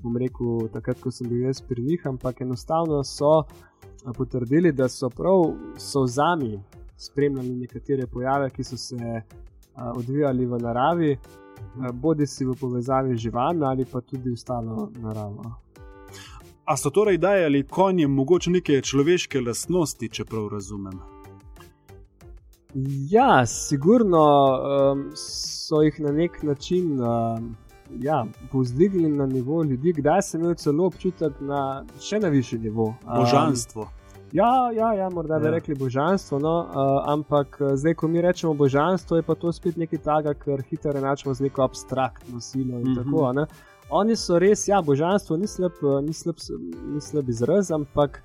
bom 0.02 0.16
rekel, 0.16 0.68
takrat, 0.72 1.00
ko 1.00 1.10
sem 1.10 1.28
bil 1.28 1.42
jaz 1.42 1.60
pri 1.60 1.82
njih, 1.82 2.06
ampak 2.06 2.40
enostavno 2.40 3.04
so 3.04 3.42
potrdili, 4.16 4.72
da 4.72 4.88
so 4.88 5.10
prav 5.10 5.52
so 5.76 6.06
zami 6.06 6.60
spremljali 6.98 7.54
nekatere 7.56 8.06
pojave, 8.06 8.50
ki 8.50 8.64
so 8.64 8.76
se 8.76 8.96
uh, 8.96 9.82
odvijali 9.94 10.46
v 10.46 10.58
naravi, 10.62 11.12
uh, 11.14 11.90
bodi 11.92 12.26
si 12.26 12.44
v 12.44 12.56
povezavi 12.60 13.16
z 13.16 13.28
živalmi 13.28 13.64
ali 13.64 13.84
pa 13.84 14.00
tudi 14.00 14.32
ostalo 14.32 14.90
naravo. 14.98 15.54
A 16.64 16.76
so 16.76 16.90
torej 16.90 17.18
dajali 17.18 17.62
konjem 17.62 18.10
mogoče 18.12 18.50
neke 18.50 18.82
človeške 18.84 19.40
lastnosti, 19.40 20.08
če 20.08 20.24
prav 20.24 20.50
razumem? 20.52 20.98
Ja, 23.08 23.46
sigurno 23.46 24.20
um, 24.20 25.06
so 25.16 25.80
jih 25.82 26.00
na 26.04 26.12
nek 26.12 26.42
način 26.42 27.00
um, 27.00 27.54
ja, 28.00 28.26
povzdignili 28.52 29.16
na 29.16 29.26
nivo 29.26 29.62
ljudi, 29.62 29.92
kdaj 29.96 30.22
sem 30.22 30.40
imel 30.40 30.54
celo 30.54 30.86
občutek 30.86 31.40
na 31.40 31.86
še 32.00 32.20
na 32.20 32.28
višji 32.28 32.58
nivo. 32.58 32.94
Božanstvo. 33.06 33.88
Ja, 34.32 34.70
ja, 34.76 34.92
ja 34.94 35.10
morda 35.10 35.38
bi 35.38 35.46
ja. 35.46 35.50
rekli 35.50 35.74
božanstvo, 35.74 36.38
no, 36.38 36.58
uh, 36.60 37.12
ampak 37.12 37.58
eh, 37.60 37.76
zdaj, 37.76 37.94
ko 37.94 38.08
mi 38.08 38.20
rečemo 38.20 38.54
božanstvo, 38.54 39.16
je 39.16 39.22
pa 39.22 39.34
to 39.34 39.52
spet 39.52 39.76
nekaj 39.76 39.98
takega, 39.98 40.34
kar 40.34 40.62
hitro 40.70 40.92
enačimo 40.98 41.34
z 41.34 41.48
neko 41.48 41.62
abstraktno 41.62 42.40
silo. 42.40 42.78
Mm 42.78 42.84
-hmm. 42.84 42.96
tako, 42.96 43.32
ne? 43.32 43.46
Oni 43.90 44.16
so 44.16 44.38
res, 44.38 44.68
ja, 44.68 44.82
božanstvo 44.82 45.36
ni 45.36 45.46
slab, 45.46 45.72
eh, 45.82 46.02
ni 46.02 46.12
slab, 46.12 46.36
ni 46.94 47.00
slab 47.00 47.28
izraz, 47.28 47.70
ampak 47.70 48.22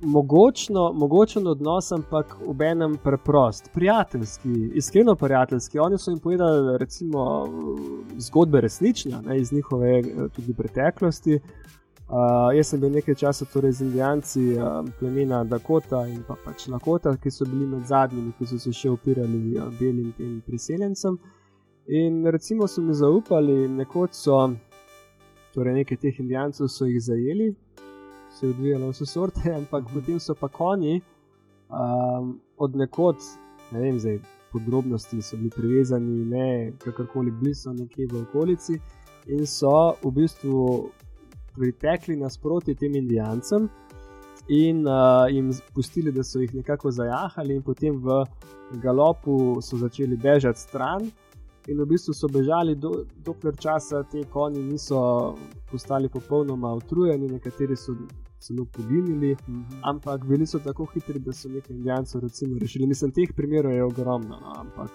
mogočno, 0.00 0.92
mogočen 0.92 1.46
odnos, 1.46 1.92
ampak 1.92 2.36
v 2.46 2.62
enem 2.62 2.98
preprost, 3.04 3.70
prijateljski, 3.74 4.70
iskreno 4.74 5.14
prijateljski. 5.14 5.78
Oni 5.78 5.98
so 5.98 6.10
jim 6.10 6.18
povedali, 6.18 6.78
recimo, 6.78 7.48
zgodbe 8.18 8.60
resnične, 8.60 9.22
ne, 9.26 9.40
iz 9.40 9.52
njihove 9.52 10.02
tudi 10.36 10.54
preteklosti. 10.54 11.40
Uh, 12.06 12.54
jaz 12.54 12.68
sem 12.70 12.78
bil 12.80 12.92
nekaj 12.94 13.16
časa 13.18 13.44
torej 13.50 13.72
z 13.72 13.80
Indijanci, 13.82 14.42
uh, 14.54 14.84
plemena 14.98 15.40
Dakota 15.44 16.04
in 16.06 16.20
pa 16.22 16.36
pač 16.38 16.68
Lakota, 16.70 17.16
ki 17.18 17.30
so 17.34 17.44
bili 17.50 17.64
med 17.66 17.82
zadnjimi, 17.88 18.30
ki 18.38 18.46
so 18.46 18.58
se 18.62 18.70
še 18.70 18.92
opirali 18.94 19.56
uh, 19.58 19.64
belim 19.80 20.12
in 20.22 20.36
priseljencem. 20.46 21.16
In 21.90 22.20
recimo 22.30 22.68
so 22.70 22.82
mi 22.82 22.94
zaupali, 22.94 23.56
nekoč 23.68 24.14
so, 24.14 24.38
torej 25.54 25.74
nekaj 25.80 25.98
teh 26.04 26.20
Indijancev 26.22 26.70
so 26.70 26.86
jih 26.86 27.02
zajeli, 27.02 27.48
se 28.30 28.46
je 28.46 28.52
odvijalo 28.54 28.92
vse 28.92 29.06
sorte, 29.10 29.50
ampak 29.58 29.90
potem 29.90 30.20
so 30.22 30.36
pa 30.38 30.46
konji 30.46 31.00
um, 31.66 32.36
od 32.56 32.76
nekod, 32.76 33.18
ne 33.72 33.82
vem 33.82 33.98
zdaj. 33.98 34.20
Podrobnosti 34.52 35.18
so 35.20 35.36
bili 35.36 35.50
privezani, 35.50 36.22
ne 36.30 36.46
kakorkoli 36.80 37.34
blizu, 37.34 37.74
nekje 37.74 38.06
v 38.12 38.22
okolici, 38.22 38.78
in 39.26 39.42
so 39.42 39.96
v 40.04 40.14
bistvu 40.20 40.62
pritekli 41.56 42.16
nasproti 42.16 42.74
tem 42.74 42.94
Indijancem 42.94 43.68
in 44.48 44.86
uh, 44.86 45.26
jim 45.30 45.50
pustili, 45.74 46.12
da 46.12 46.24
so 46.24 46.40
jih 46.40 46.54
nekako 46.54 46.90
zajahali, 46.90 47.56
in 47.56 47.62
potem 47.62 47.96
v 48.02 48.24
galopu 48.82 49.58
so 49.62 49.76
začeli 49.76 50.16
bežati 50.16 50.60
stran. 50.60 51.10
In 51.66 51.80
v 51.82 51.86
bistvu 51.90 52.14
so 52.14 52.28
bežali, 52.30 52.76
do, 52.78 52.92
dokler 53.26 53.56
časa 53.58 54.04
te 54.06 54.22
konji 54.30 54.62
niso 54.62 55.34
postali 55.70 56.08
popolnoma 56.08 56.74
utrujeni, 56.78 57.32
nekateri 57.32 57.76
so 57.76 57.96
celo 58.38 58.64
poginili, 58.64 59.34
mm 59.34 59.64
-hmm. 59.64 59.80
ampak 59.82 60.24
bili 60.24 60.46
so 60.46 60.58
tako 60.58 60.86
hitri, 60.94 61.18
da 61.18 61.32
so 61.32 61.48
nekaj 61.48 61.76
Indijancev 61.76 62.20
rešili. 62.60 62.86
Mislim, 62.86 63.10
teh 63.10 63.32
primerov 63.36 63.72
je 63.72 63.84
ogromno, 63.84 64.38
no, 64.40 64.52
ampak 64.56 64.90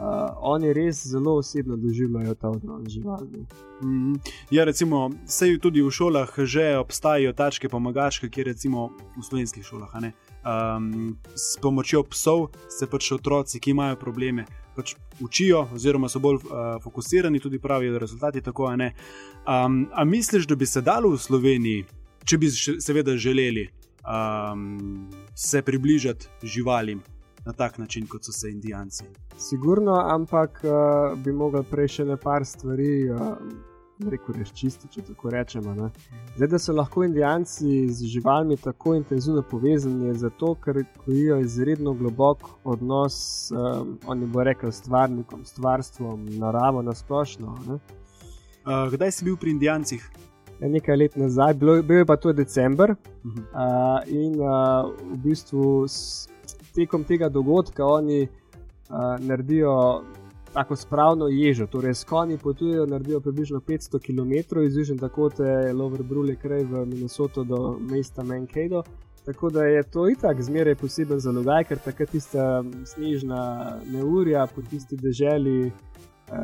uh, 0.00 0.36
oni 0.40 0.72
res 0.72 1.06
zelo 1.06 1.36
osebno 1.36 1.76
doživljajo 1.76 2.34
ta 2.34 2.48
odnos 2.48 2.82
z 2.86 2.90
živalmi. 2.90 3.46
Mm. 3.82 4.14
Ja, 4.50 4.64
recimo, 4.64 5.10
sej 5.26 5.58
tudi 5.60 5.82
v 5.82 5.90
šolah 5.90 6.32
že 6.44 6.78
obstajajo 6.78 7.32
tačke 7.32 7.68
pomagačke, 7.68 8.28
kjer 8.28 8.46
recimo 8.46 8.90
v 9.16 9.22
slovenskih 9.22 9.64
šolah. 9.64 9.92
Um, 10.00 11.18
s 11.36 11.60
pomočjo 11.60 12.02
psov 12.08 12.48
se 12.68 12.86
pač 12.86 13.12
otroci, 13.12 13.60
ki 13.60 13.70
imajo 13.70 13.96
probleme, 14.00 14.46
pač 14.76 14.94
učijo, 15.20 15.68
oziroma 15.74 16.08
so 16.08 16.20
bolj 16.20 16.40
uh, 16.48 16.80
fokusirani, 16.82 17.40
tudi 17.40 17.58
pravijo, 17.60 17.92
da 17.92 17.98
rezultati 17.98 18.40
tako. 18.40 18.72
Um, 18.72 19.88
a 19.92 20.04
misliš, 20.04 20.46
da 20.46 20.56
bi 20.56 20.66
se 20.66 20.80
dalo 20.80 21.12
v 21.12 21.20
Sloveniji, 21.20 21.84
če 22.24 22.38
bi 22.38 22.50
seveda 22.80 23.16
želeli, 23.16 23.68
um, 24.04 25.10
se 25.34 25.62
približati 25.62 26.28
živalim, 26.42 27.02
na 27.46 27.52
tak 27.52 27.78
način, 27.78 28.06
kot 28.06 28.24
so 28.24 28.32
se 28.32 28.50
Indijanci. 28.50 29.04
Sigurno, 29.38 29.94
ampak 30.10 30.60
uh, 30.64 31.18
bi 31.18 31.32
mogli 31.32 31.62
prej 31.70 31.88
še 31.88 32.04
ne 32.04 32.16
par 32.16 32.46
stvari. 32.46 33.10
Uh, 33.10 33.36
Reko 34.00 34.32
reči 34.32 34.54
čisto, 34.56 34.88
če 34.88 35.02
tako 35.10 35.28
rečemo. 35.28 35.74
Ne. 35.76 35.90
Zdaj, 36.36 36.48
da 36.48 36.58
so 36.58 36.72
lahko 36.72 37.02
Indijanci 37.04 37.82
z 37.92 38.08
živalmi 38.08 38.56
tako 38.56 38.94
intenzivno 38.96 39.42
povezani, 39.50 40.06
je 40.08 40.14
zato, 40.22 40.54
ker 40.64 40.78
kojijo 41.02 41.36
izredno 41.44 41.92
globok 41.92 42.46
odnos, 42.64 43.18
um, 43.52 43.98
oni 44.08 44.26
bo 44.26 44.40
rekel, 44.48 44.72
stvarnikom, 44.72 45.44
stvarstvom, 45.44 46.24
naravo 46.40 46.80
na 46.82 46.94
splošno. 46.96 47.58
Uh, 47.68 48.88
kdaj 48.92 49.12
si 49.12 49.28
bil 49.28 49.36
pri 49.36 49.52
Indijancih? 49.58 50.08
Nekaj 50.60 50.96
let 50.96 51.20
nazaj, 51.20 51.54
bil, 51.60 51.82
bil 51.84 52.00
je 52.00 52.08
pa 52.08 52.16
to 52.16 52.32
decembr. 52.32 52.90
Uh 52.90 52.96
-huh. 53.24 53.44
uh, 53.52 54.08
in 54.08 54.40
uh, 54.40 54.88
v 55.12 55.16
bistvu 55.28 55.84
tekom 56.74 57.04
tega 57.04 57.28
dogodka 57.28 57.86
oni 57.86 58.22
uh, 58.22 58.96
naredijo 59.18 60.02
tako 60.52 60.76
spravno 60.76 61.28
ježo. 61.28 61.66
Torej, 61.66 61.94
s 61.94 62.04
konji 62.04 62.38
potujejo, 62.38 62.86
naredijo 62.86 63.20
približno 63.20 63.60
500 63.60 64.00
km 64.06 64.60
iz 64.60 64.76
Južne 64.76 64.96
Dakote, 64.96 65.72
Lover 65.72 66.02
Brule, 66.02 66.36
kraj 66.36 66.64
v 66.64 66.86
Minnesoto 66.86 67.44
do 67.44 67.78
mesta 67.80 68.22
Mankato. 68.22 68.82
Tako 69.24 69.50
da 69.50 69.64
je 69.64 69.82
to 69.82 70.08
itak 70.08 70.42
zmeraj 70.42 70.74
poseben 70.74 71.20
za 71.20 71.30
lugaj, 71.30 71.64
ker 71.64 71.78
takrat 71.78 72.10
tista 72.10 72.64
snežna 72.84 73.76
neurja 73.92 74.46
po 74.54 74.62
tisti 74.62 74.96
deželi. 74.96 75.72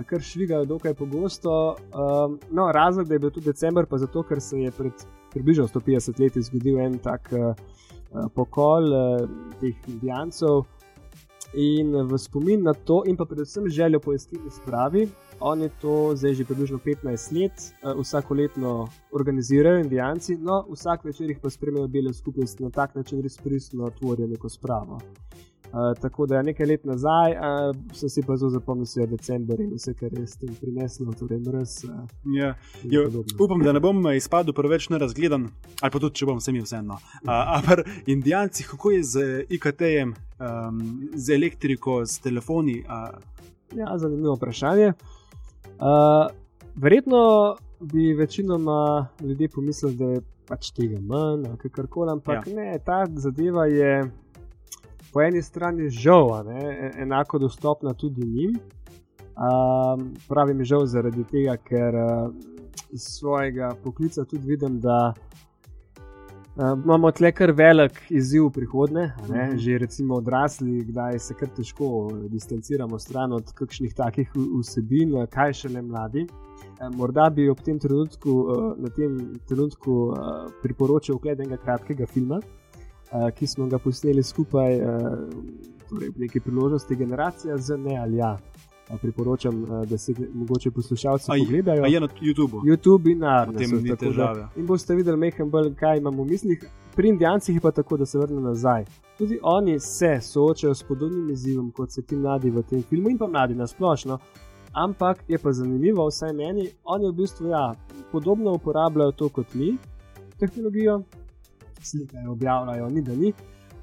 Kar 0.06 0.20
švigajo 0.22 0.64
dokaj 0.64 0.94
pogosto. 0.94 1.76
Um, 1.94 2.38
no, 2.50 2.72
razlog, 2.72 3.06
da 3.08 3.14
je 3.14 3.18
bil 3.18 3.30
tudi 3.30 3.46
decembr, 3.46 3.86
pa 3.86 3.98
zato, 3.98 4.22
ker 4.22 4.40
se 4.40 4.58
je 4.58 4.70
pred 4.70 4.92
približno 5.30 5.68
150 5.68 6.20
let 6.20 6.38
zgodil 6.44 6.80
en 6.80 6.98
tak 6.98 7.28
uh, 7.32 7.54
pokol 8.34 8.92
uh, 8.92 9.28
teh 9.60 9.74
indijancev. 9.88 10.64
In 11.54 11.94
v 11.94 12.18
spomin 12.18 12.62
na 12.62 12.74
to, 12.74 13.02
in 13.06 13.16
pa 13.16 13.24
predvsem 13.24 13.68
željo 13.68 14.00
po 14.00 14.12
iskini 14.12 14.50
spravi, 14.50 15.08
oni 15.40 15.68
to 15.80 16.12
zdaj 16.16 16.34
že 16.34 16.44
približno 16.44 16.78
15 16.78 17.40
let, 17.40 17.52
uh, 17.82 18.00
vsako 18.00 18.34
leto 18.34 18.88
organizirajo, 19.12 19.80
indijanci, 19.84 20.36
no 20.36 20.64
vsak 20.70 21.04
večer 21.04 21.30
jih 21.30 21.38
pa 21.42 21.50
spremljajo 21.50 21.88
bele 21.88 22.12
skupnosti 22.12 22.62
na 22.62 22.70
tak 22.70 22.94
način, 22.94 23.22
res 23.22 23.38
pristno 23.38 23.90
tvorijo 23.90 24.28
neko 24.28 24.48
spravo. 24.48 25.00
Uh, 25.66 26.00
tako 26.00 26.26
da 26.26 26.42
nekaj 26.42 26.66
let 26.66 26.84
nazaj 26.84 27.32
uh, 27.32 27.76
sem 27.92 28.08
si 28.08 28.22
pa 28.22 28.36
zelo 28.36 28.50
zapomnil, 28.50 28.86
da 28.94 29.00
je 29.00 29.06
decembr 29.06 29.60
in 29.60 29.72
vse, 29.74 29.94
kar 29.94 30.12
je 30.12 30.26
s 30.26 30.36
tem 30.36 30.54
prineslo, 30.60 31.12
torej 31.12 31.38
mrz. 31.38 31.84
Uh, 31.84 32.08
ja. 32.36 32.54
jo, 32.84 33.24
upam, 33.40 33.62
da 33.62 33.72
ne 33.72 33.80
bom 33.80 34.12
izpadel 34.14 34.54
preveč 34.54 34.88
nerazgledan, 34.88 35.48
ali 35.80 35.92
pa 35.92 35.98
tudi, 35.98 36.14
če 36.14 36.26
bom 36.26 36.38
vsem 36.38 36.62
vseeno. 36.62 37.00
Uh, 37.24 37.32
ampak 37.58 37.84
indijanci, 38.06 38.64
kako 38.64 38.94
je 38.94 39.02
z 39.02 39.26
IKT-jem, 39.58 40.14
um, 40.38 41.08
z 41.14 41.34
elektriko, 41.34 42.04
z 42.06 42.18
telefoni? 42.20 42.82
Uh... 42.86 43.78
Ja, 43.78 43.98
zanimivo 43.98 44.34
vprašanje. 44.34 44.92
Uh, 45.78 46.26
verjetno 46.76 47.56
bi 47.80 48.14
večinoma 48.14 49.08
ljudi 49.20 49.48
pomislili, 49.48 49.96
da 49.96 50.04
je 50.04 50.20
pač 50.48 50.70
tega 50.70 51.00
manj, 51.00 51.44
kakorkoli, 51.58 52.12
ampak 52.12 52.46
ja. 52.46 52.54
ne, 52.54 52.78
ta 52.84 53.04
zadeva 53.14 53.66
je 53.66 54.10
po 55.12 55.22
eni 55.22 55.42
strani 55.42 55.90
žal, 55.90 56.44
ne, 56.46 56.60
e, 56.70 56.90
enako 57.02 57.38
dostopna 57.38 57.94
tudi 57.94 58.26
njim. 58.26 58.58
Um, 59.36 60.14
pravim 60.28 60.64
žal 60.64 60.86
zaradi 60.86 61.24
tega, 61.28 61.56
ker 61.56 61.94
uh, 61.94 62.30
iz 62.90 63.02
svojega 63.18 63.74
poklica 63.84 64.24
tudi 64.24 64.46
vidim, 64.46 64.80
da 64.80 65.12
uh, 65.12 65.45
imamo 66.56 67.10
tle 67.10 67.32
kar 67.32 67.50
velik 67.52 68.00
izziv 68.10 68.46
v 68.46 68.50
prihodnje. 68.50 69.06
Mm 69.06 69.34
-hmm. 69.34 69.56
Že 69.56 69.78
recimo 69.78 70.14
odrasli, 70.14 70.84
kdaj 70.84 71.18
se 71.18 71.34
kar 71.34 71.48
težko 71.48 72.12
distanciramo 72.28 72.98
stran 72.98 73.32
od 73.32 73.52
kakšnih 73.52 73.94
takih 73.94 74.30
vsebin, 74.60 75.26
kaj 75.30 75.52
še 75.52 75.68
ne 75.68 75.82
mladi. 75.82 76.26
Morda 76.96 77.30
bi 77.30 77.48
ob 77.48 77.60
tem 77.60 77.78
trenutku, 77.78 78.30
na 78.76 78.88
tem 78.88 79.38
trenutku 79.48 80.14
priporočil 80.62 81.14
ogled 81.14 81.40
enega 81.40 81.56
kratkega 81.56 82.06
filma, 82.06 82.36
uh, 82.36 83.30
ki 83.30 83.46
smo 83.46 83.66
ga 83.66 83.78
posneli 83.78 84.22
skupaj, 84.22 84.80
uh, 84.80 85.18
torej 85.88 86.10
v 86.10 86.18
neki 86.18 86.40
priložnosti, 86.40 86.96
generacija 86.96 87.58
z 87.58 87.76
ne 87.76 87.96
ali 87.96 88.16
ja. 88.16 88.38
Priporočam, 89.02 89.66
da 89.86 89.98
se 89.98 90.14
mogoče 90.34 90.70
poslušalci 90.70 91.26
pogledajo. 91.38 91.84
Je 91.84 92.00
na 92.00 92.08
YouTubu. 92.08 92.60
YouTube 92.62 93.12
in 93.12 93.18
na 93.18 93.96
težave. 93.96 94.48
In 94.56 94.66
boste 94.66 94.94
videli, 94.94 95.16
mehen 95.16 95.50
bolj, 95.50 95.74
kaj 95.74 95.98
imamo 95.98 96.22
v 96.22 96.26
mislih. 96.26 96.66
Pri 96.96 97.08
Indijancih 97.08 97.54
je 97.56 97.60
pa 97.60 97.70
tako, 97.70 97.96
da 97.96 98.06
se 98.06 98.18
vrne 98.18 98.40
nazaj. 98.40 98.84
Tudi 99.18 99.38
oni 99.42 99.80
se 99.80 100.18
soočajo 100.22 100.74
s 100.74 100.82
podobnim 100.82 101.30
izzivom, 101.30 101.70
kot 101.70 101.90
se 101.90 102.02
ti 102.02 102.16
mladi 102.16 102.50
v 102.50 102.62
tem 102.62 102.82
filmu 102.82 103.10
in 103.10 103.18
pa 103.18 103.26
mladi 103.26 103.54
na 103.54 103.66
splošno. 103.66 104.18
Ampak 104.72 105.24
je 105.28 105.38
pa 105.38 105.52
zanimivo, 105.52 106.06
vsaj 106.08 106.32
meni, 106.32 106.68
oni 106.84 107.08
v 107.08 107.12
bistvu 107.12 107.48
ja, 107.48 107.74
podobno 108.12 108.52
uporabljajo 108.54 109.12
to 109.12 109.28
kot 109.28 109.54
mi, 109.54 109.76
tehnologijo, 110.38 111.02
slikajo, 111.82 112.32
objavljajo, 112.32 112.88
ni 112.88 113.02
da 113.02 113.14
ni. 113.14 113.32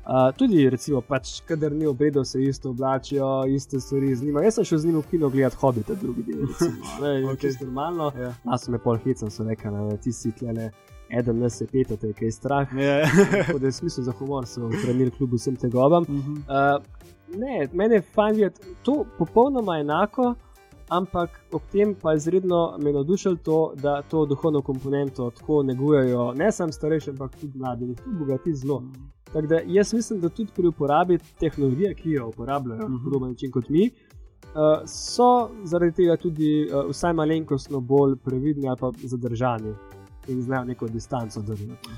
Uh, 0.03 0.35
tudi, 0.35 0.69
recimo, 0.69 1.01
pač, 1.01 1.37
kadar 1.47 1.71
ni 1.71 1.85
obredo, 1.87 2.25
se 2.27 2.41
isto 2.43 2.69
oblačijo, 2.69 3.45
iste 3.47 3.79
stvari 3.79 4.15
z 4.15 4.23
njima. 4.23 4.41
Jaz 4.43 4.57
sem 4.59 4.65
šel 4.65 4.77
z 4.77 4.85
njim 4.85 4.97
v 4.99 5.03
kino 5.11 5.29
gledati 5.29 5.55
hobite, 5.55 5.95
drugi 5.95 6.23
del. 6.23 6.41
Ne, 7.01 7.13
okay. 7.23 7.41
Čisto 7.41 7.65
normalno. 7.65 8.11
Yeah. 8.11 8.19
Ja. 8.19 8.33
Jaz 8.51 8.65
sem 8.65 8.79
pol 8.83 8.99
hecam, 9.05 9.31
so 9.31 9.47
rekli, 9.47 9.71
da 9.71 9.97
ti 9.97 10.11
si 10.11 10.31
tle. 10.31 10.71
Eden 11.09 11.39
nas 11.39 11.61
je 11.61 11.67
peta, 11.67 11.95
te 11.97 12.13
je 12.19 12.31
strah. 12.31 12.67
Yeah. 12.73 13.07
Ja. 13.07 13.57
da 13.61 13.65
je 13.65 13.71
smisel 13.71 14.03
za 14.03 14.11
humor, 14.19 14.47
sem 14.47 14.67
v 14.67 14.83
premjer 14.83 15.11
klubu 15.17 15.39
vsem 15.39 15.55
tegobam. 15.55 16.03
Uh 16.03 16.09
-huh. 16.09 16.77
uh, 16.77 17.39
ne, 17.39 17.67
meni 17.73 17.95
je 17.95 18.01
fajn 18.01 18.35
videti, 18.35 18.75
to 18.83 19.05
popolnoma 19.17 19.79
enako 19.79 20.35
ampak 20.89 21.29
ob 21.51 21.61
tem 21.71 21.95
pa 21.95 22.11
je 22.11 22.17
izredno 22.17 22.77
me 22.79 22.91
navdušilo 22.91 23.35
to, 23.35 23.73
da 23.75 24.01
to 24.01 24.25
duhovno 24.25 24.61
komponento 24.61 25.29
tako 25.29 25.63
negujejo 25.63 26.33
ne 26.33 26.51
samo 26.51 26.71
starejši, 26.71 27.09
ampak 27.09 27.35
tudi 27.35 27.57
mladi, 27.57 27.95
tudi 27.95 28.17
bogati 28.19 28.55
zelo. 28.55 28.83
Tako 29.33 29.47
da 29.47 29.59
jaz 29.65 29.93
mislim, 29.93 30.19
da 30.21 30.29
tudi 30.29 30.51
pri 30.55 30.67
uporabi 30.67 31.17
tehnologije, 31.39 31.93
ki 31.93 32.11
jo 32.11 32.27
uporabljajo 32.27 32.81
na 32.81 32.87
mhm. 32.87 33.03
podoben 33.03 33.29
način 33.29 33.51
kot 33.51 33.69
mi, 33.69 33.89
uh, 33.89 34.87
so 34.87 35.49
zaradi 35.63 35.91
tega 35.91 36.17
tudi 36.17 36.67
uh, 36.67 36.89
vsaj 36.89 37.13
malenkostno 37.13 37.79
bolj 37.79 38.15
previdni 38.15 38.67
ali 38.67 38.77
pa 38.79 38.91
zadržani 39.03 39.73
in 40.27 40.41
znajo 40.41 40.63
neko 40.63 40.87
distanco 40.87 41.41
držati. 41.41 41.89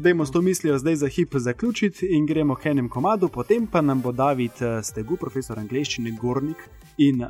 Dajmo 0.00 0.26
s 0.26 0.30
to 0.30 0.42
mislijo 0.42 0.78
zdaj 0.78 0.96
za 0.96 1.08
hip 1.08 1.34
zaključiti 1.34 2.06
in 2.10 2.26
gremo 2.26 2.54
k 2.54 2.66
enem 2.66 2.88
komadu, 2.88 3.28
potem 3.28 3.66
pa 3.66 3.80
nam 3.80 4.02
bo 4.02 4.12
David 4.12 4.50
eh, 4.60 4.82
Stegu, 4.82 5.16
profesor 5.16 5.58
angleščine, 5.58 6.16
gornik 6.20 6.56
in, 6.96 7.22
uh, 7.22 7.28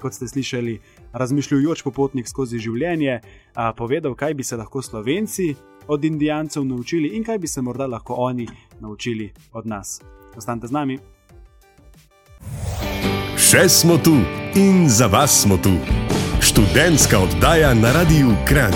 kot 0.00 0.14
ste 0.14 0.28
slišali, 0.28 0.80
razmišljujoč 1.12 1.82
popotnik 1.82 2.28
skozi 2.28 2.58
življenje, 2.58 3.20
uh, 3.20 3.76
povedal, 3.76 4.14
kaj 4.14 4.34
bi 4.34 4.42
se 4.42 4.56
lahko 4.56 4.82
slovenci 4.82 5.54
od 5.90 6.04
indijancev 6.04 6.64
naučili 6.64 7.08
in 7.08 7.24
kaj 7.24 7.38
bi 7.38 7.46
se 7.46 7.62
morda 7.62 7.86
lahko 7.86 8.14
oni 8.14 8.48
naučili 8.80 9.32
od 9.52 9.66
nas. 9.66 10.00
Ostanite 10.36 10.66
z 10.66 10.72
nami. 10.72 10.98
Še 13.36 13.68
smo 13.68 13.96
tu 13.98 14.14
in 14.54 14.86
za 14.88 15.06
vas 15.06 15.42
smo 15.42 15.56
tu. 15.56 15.72
Študentska 16.40 17.18
oddaja 17.18 17.74
na 17.74 17.92
Radiu 17.92 18.30
Kran. 18.48 18.74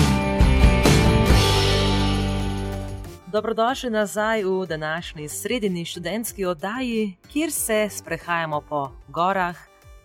Dobrodošli 3.31 3.89
nazaj 3.89 4.43
v 4.43 4.65
današnji 4.67 5.29
sredini 5.29 5.85
študentski 5.85 6.45
oddaji, 6.45 7.15
kjer 7.33 7.51
se 7.51 7.87
sprehajamo 7.91 8.61
po 8.69 8.91
gorah, 9.07 9.55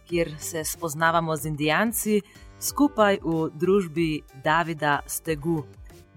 kjer 0.08 0.30
se 0.38 0.64
spoznavamo 0.64 1.36
z 1.36 1.46
Indijanci, 1.46 2.20
skupaj 2.60 3.18
v 3.24 3.50
družbi 3.54 4.22
Davida 4.44 5.00
Stegu. 5.06 5.64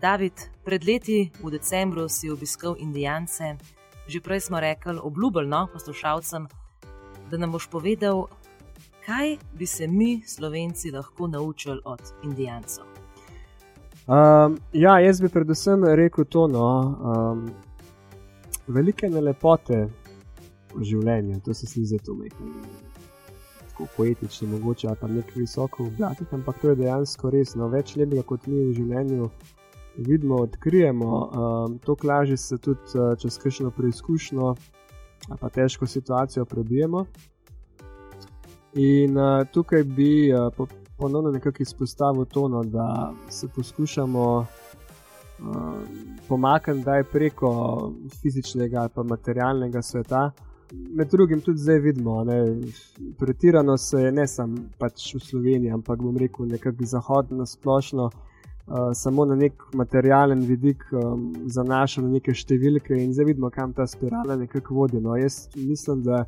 David, 0.03 0.33
pred 0.65 0.83
leti 0.83 1.31
v 1.43 1.47
decembru 1.47 2.09
si 2.11 2.27
obiskal 2.27 2.75
Indijance, 2.75 3.55
že 4.03 4.19
prej 4.19 4.51
smo 4.51 4.59
rekli, 4.59 4.99
obljubljeno 4.99 5.67
poslušalcem, 5.71 6.47
da 7.31 7.37
nam 7.37 7.51
boš 7.55 7.69
povedal, 7.71 8.27
kaj 9.05 9.37
bi 9.55 9.65
se 9.65 9.87
mi, 9.87 10.19
Slovenci, 10.27 10.91
lahko 10.91 11.27
naučili 11.27 11.79
od 11.85 12.01
Indijancev. 12.23 12.83
Um, 14.07 14.59
ja, 14.73 14.99
jaz 14.99 15.21
bi 15.21 15.29
predvsem 15.29 15.83
rekel 15.83 16.25
to, 16.25 16.47
no, 16.47 16.67
um, 16.99 17.47
velike 18.67 19.07
lepote 19.07 19.87
v 20.75 20.83
življenju, 20.83 21.39
to 21.45 21.53
se 21.53 21.67
sliši 21.67 21.95
zelo 21.95 22.27
tako 23.71 23.87
poetično, 23.97 24.47
mogoče 24.47 24.99
pa 24.99 25.07
nekaj 25.07 25.39
visoko 25.39 25.83
v 25.83 25.95
blatih, 25.97 26.27
ampak 26.33 26.59
to 26.61 26.69
je 26.69 26.75
dejansko 26.75 27.29
res. 27.29 27.55
No, 27.55 27.71
več 27.71 27.95
lepega 27.95 28.21
kot 28.27 28.47
mi 28.47 28.67
v 28.67 28.73
življenju 28.75 29.31
vidimo, 29.97 30.35
odkrijemo. 30.35 31.29
Um, 31.65 31.77
to 31.77 31.95
kaže 31.95 32.37
se 32.37 32.57
tudi 32.57 32.79
uh, 32.79 33.17
čez 33.17 33.37
kakšno 33.37 33.71
preizkušnjo, 33.71 34.55
pa 35.39 35.49
težko 35.49 35.87
situacijo 35.87 36.45
prebijemo. 36.45 37.05
In 38.73 39.17
uh, 39.17 39.47
tukaj 39.53 39.83
bi 39.83 40.33
uh, 40.33 40.67
ponovno 40.97 41.31
nekako 41.31 41.57
izpostavil 41.63 42.25
to, 42.25 42.47
no, 42.47 42.63
da 42.63 43.13
se 43.29 43.47
poskušamo 43.55 44.37
uh, 44.39 44.45
pomakniti 46.27 46.89
preko 47.11 47.91
fizičnega 48.21 48.79
ali 48.79 49.07
materialnega 49.07 49.81
sveta. 49.81 50.31
Med 50.73 51.07
drugim 51.07 51.41
tudi 51.41 51.59
zdaj 51.59 51.79
vidimo, 51.79 52.23
da 52.25 52.33
pretirano 53.19 53.77
se 53.77 53.97
je 53.97 54.11
ne 54.11 54.27
samo 54.27 54.57
pač 54.77 55.15
v 55.15 55.19
Sloveniji, 55.19 55.71
ampak 55.71 55.99
bom 56.01 56.17
rekel 56.17 56.45
nekako 56.45 56.85
zahodno 56.85 57.45
splošno. 57.45 58.09
Uh, 58.67 58.93
samo 58.95 59.25
na 59.25 59.35
nek 59.35 59.63
materialen 59.75 60.45
vidik 60.47 60.83
um, 60.91 61.33
zanašamo 61.51 62.07
na 62.07 62.13
neke 62.13 62.31
številke, 62.31 62.95
in 62.95 63.11
zdaj 63.13 63.33
vidimo, 63.33 63.49
kam 63.51 63.73
ta 63.75 63.83
spirala 63.87 64.37
nekako 64.39 64.77
vodi. 64.77 65.01
No, 65.03 65.17
jaz 65.19 65.49
mislim, 65.55 66.03
da 66.03 66.23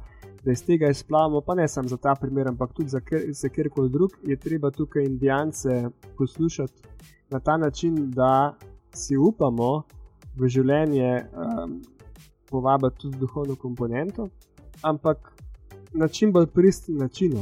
da 0.45 0.52
iz 0.52 0.65
tega 0.65 0.89
izplavamo, 0.89 1.41
pa 1.41 1.56
ne 1.56 1.67
samo 1.67 1.88
za 1.88 1.98
ta 1.98 2.15
primer, 2.15 2.48
ampak 2.48 2.74
tudi 2.74 2.89
za, 2.89 3.02
za 3.30 3.50
kjerkoli 3.50 3.89
drug, 3.89 4.12
je 4.24 4.36
treba 4.38 4.71
tukaj 4.71 5.04
indijance 5.04 5.89
poslušati 6.17 6.82
na 7.30 7.39
ta 7.39 7.58
način, 7.58 8.12
da 8.12 8.54
si 8.93 9.17
upamo 9.17 9.84
v 10.36 10.48
življenje 10.48 11.26
um, 11.26 11.82
povabiti 12.50 13.02
tudi 13.02 13.17
duhovno 13.17 13.56
komponento, 13.56 14.28
ampak 14.82 15.34
na 15.93 16.08
čim 16.08 16.32
bolj 16.32 16.45
pristen 16.45 16.98
način. 16.98 17.34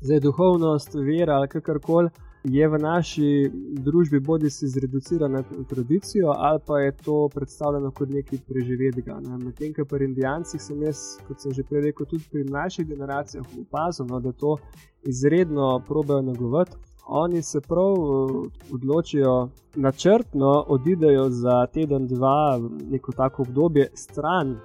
Zdaj, 0.00 0.20
duhovnost, 0.20 0.94
vera 0.94 1.34
ali 1.34 1.48
kakorkoli 1.48 2.10
je 2.44 2.68
v 2.68 2.78
naši 2.78 3.50
družbi 3.70 4.20
bodi 4.20 4.50
si 4.50 4.68
zreducirana 4.68 5.42
na 5.42 5.64
tradicijo, 5.68 6.32
ali 6.36 6.60
pa 6.66 6.78
je 6.80 6.92
to 6.96 7.28
predstavljeno 7.34 7.90
kot 7.90 8.08
nekaj 8.08 8.38
preživetega. 8.48 9.20
Ne. 9.20 9.38
Medtem, 9.38 9.72
ko 9.74 9.84
pri 9.84 10.04
Indijancih 10.04 10.62
sem 10.62 10.82
jaz, 10.82 11.18
kot 11.26 11.40
sem 11.42 11.52
že 11.52 11.64
prej 11.66 11.88
rekel, 11.88 12.06
tudi 12.06 12.24
pri 12.30 12.44
mlajših 12.44 12.86
generacijah 12.86 13.44
opazil, 13.60 14.06
no, 14.06 14.20
da 14.20 14.32
to 14.32 14.56
izredno 15.02 15.82
probejo 15.86 16.22
negovati. 16.22 16.76
oni 17.10 17.42
se 17.42 17.60
prav 17.60 17.92
uh, 17.92 18.46
odločijo, 18.72 19.48
načrtno 19.76 20.64
odidejo 20.68 21.30
za 21.30 21.66
teden, 21.66 22.06
dva, 22.06 22.60
neko 22.90 23.12
tako 23.12 23.42
obdobje, 23.42 23.88
stran 23.94 24.56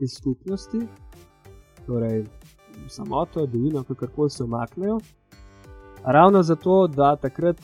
iz 0.00 0.10
skupnosti, 0.12 0.80
torej 1.86 2.24
samoto, 2.88 3.46
dolino, 3.46 3.84
kako 3.84 4.28
se 4.28 4.44
omaknejo. 4.44 4.98
Ravno 6.06 6.42
zato, 6.42 6.86
da 6.86 7.16
takrat 7.16 7.56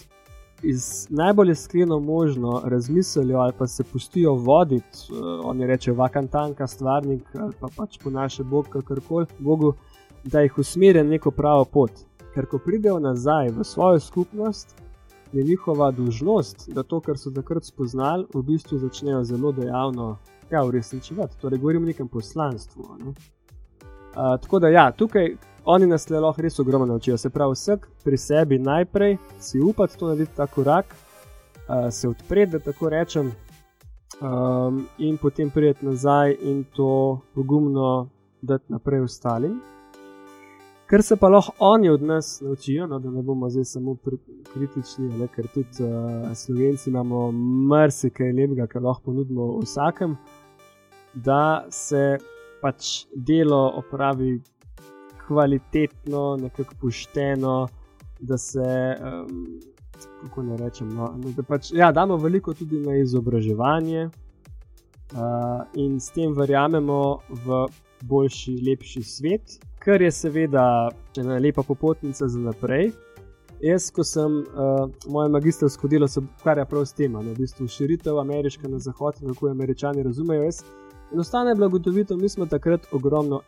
iz 0.62 1.06
najbolj 1.10 1.50
iskreno 1.50 1.98
možno 1.98 2.62
razmislijo 2.64 3.38
ali 3.38 3.52
pa 3.58 3.66
se 3.66 3.84
pustijo 3.84 4.34
voditi, 4.34 4.98
uh, 5.10 5.18
oni 5.44 5.66
rečejo, 5.66 5.94
vakantanka, 5.94 6.66
stvarnik 6.66 7.22
ali 7.34 7.52
pa 7.60 7.66
pač 7.76 7.98
po 8.04 8.10
naše 8.10 8.44
Bog, 8.44 8.68
kakorkoli, 8.68 9.26
Bogu, 9.38 9.74
da 10.24 10.40
jih 10.40 10.58
usmeri 10.58 11.04
neko 11.04 11.30
pravo 11.30 11.64
pot. 11.64 11.90
Ker 12.34 12.46
ko 12.46 12.58
pridejo 12.58 12.98
nazaj 12.98 13.48
v 13.48 13.64
svojo 13.64 14.00
skupnost, 14.00 14.82
je 15.32 15.44
njihova 15.44 15.90
dužnost, 15.90 16.68
da 16.68 16.82
to, 16.82 17.00
kar 17.00 17.18
so 17.18 17.30
takrat 17.30 17.64
spoznali, 17.64 18.26
v 18.34 18.42
bistvu 18.42 18.78
začnejo 18.78 19.24
zelo 19.24 19.52
dejavno 19.52 20.16
ja, 20.50 20.64
uresničevati. 20.64 21.38
Torej, 21.40 21.58
govorim 21.58 21.82
o 21.82 21.86
nekem 21.86 22.08
poslanstvu. 22.08 22.84
Ne? 23.04 23.14
Uh, 24.12 24.40
tako 24.40 24.58
da, 24.58 24.68
ja, 24.68 24.90
tukaj 24.92 25.36
oni 25.64 25.86
nas 25.86 26.10
le 26.10 26.20
lahko 26.20 26.42
res 26.42 26.58
ogromno 26.58 26.86
naučijo. 26.86 27.16
Se 27.16 27.30
pravi, 27.30 27.54
vsak 27.56 27.88
pri 28.04 28.16
sebi 28.18 28.58
najprej 28.58 29.16
si 29.40 29.60
upati 29.60 29.98
to 29.98 30.08
narediti 30.08 30.36
ta 30.36 30.46
korak, 30.46 30.94
uh, 31.68 31.90
se 31.90 32.08
odpreti, 32.08 32.52
da 32.52 32.58
tako 32.58 32.88
rečem, 32.88 33.32
um, 34.20 34.86
in 34.98 35.16
potem 35.16 35.50
prijeti 35.50 35.86
nazaj 35.86 36.36
in 36.42 36.64
to 36.76 37.20
pogumno 37.34 38.08
dati 38.42 38.64
naprej 38.68 39.00
ostalim. 39.00 39.60
Kar 40.86 41.02
se 41.02 41.16
pa 41.16 41.28
lahko 41.28 41.52
oni 41.58 41.88
od 41.88 42.02
nas 42.02 42.40
naučijo, 42.40 42.86
no, 42.86 42.98
da 42.98 43.10
ne 43.10 43.22
bomo 43.22 43.50
zdaj 43.50 43.64
samo 43.64 43.96
kritični, 44.52 45.08
ne, 45.08 45.28
ker 45.28 45.46
tudi 45.54 45.84
uh, 45.84 46.36
slovenci 46.36 46.90
imamo 46.90 47.32
marsikaj 47.68 48.32
lepega, 48.32 48.66
kar 48.66 48.82
lahko 48.82 49.02
ponudimo 49.04 49.58
vsakem, 49.62 50.16
da 51.14 51.64
se 51.70 52.18
pač 52.62 53.06
delo 53.14 53.60
opravi 53.82 54.36
kvalitetno, 55.26 56.36
nekako 56.42 56.74
pošteno, 56.80 57.56
da 58.20 58.38
se, 58.38 58.96
um, 59.02 59.60
kako 60.22 60.42
ne 60.42 60.56
rečem, 60.56 60.88
no, 60.94 61.10
da 61.36 61.42
pač, 61.42 61.72
ja, 61.74 61.90
damo 61.92 62.16
veliko 62.16 62.54
tudi 62.54 62.78
na 62.80 62.96
izobraževanje 63.02 64.06
uh, 64.06 65.66
in 65.74 65.98
s 66.00 66.14
tem 66.14 66.34
verjamemo 66.38 67.02
v 67.44 67.66
boljši, 68.06 68.56
lepši 68.66 69.02
svet 69.02 69.58
kar 69.84 70.02
je 70.02 70.10
seveda 70.10 70.90
ena 71.18 71.38
lepa 71.38 71.62
popotnica 71.62 72.28
za 72.28 72.40
naprej. 72.40 72.92
Jaz, 73.62 73.90
ko 73.94 74.04
sem 74.04 74.40
uh, 74.42 74.88
moje 75.08 75.28
magistrsko 75.30 75.88
delo, 75.88 76.08
se 76.08 76.20
ukvarjal 76.20 76.66
prav 76.66 76.86
s 76.86 76.96
tem, 76.98 77.14
v 77.14 77.34
bistvu 77.38 77.68
širitev 77.70 78.18
ameriške 78.18 78.68
na 78.68 78.78
zahod 78.78 79.20
in 79.22 79.28
kako 79.28 79.50
američani 79.50 80.02
razumejo. 80.02 80.42
Jaz 80.42 80.62
enostavno 81.12 81.50
je 81.50 81.54
bilo 81.54 81.68
gotovito, 81.68 82.16
mi 82.16 82.28
smo 82.28 82.46
takrat 82.46 82.86
ogromno 82.92 83.40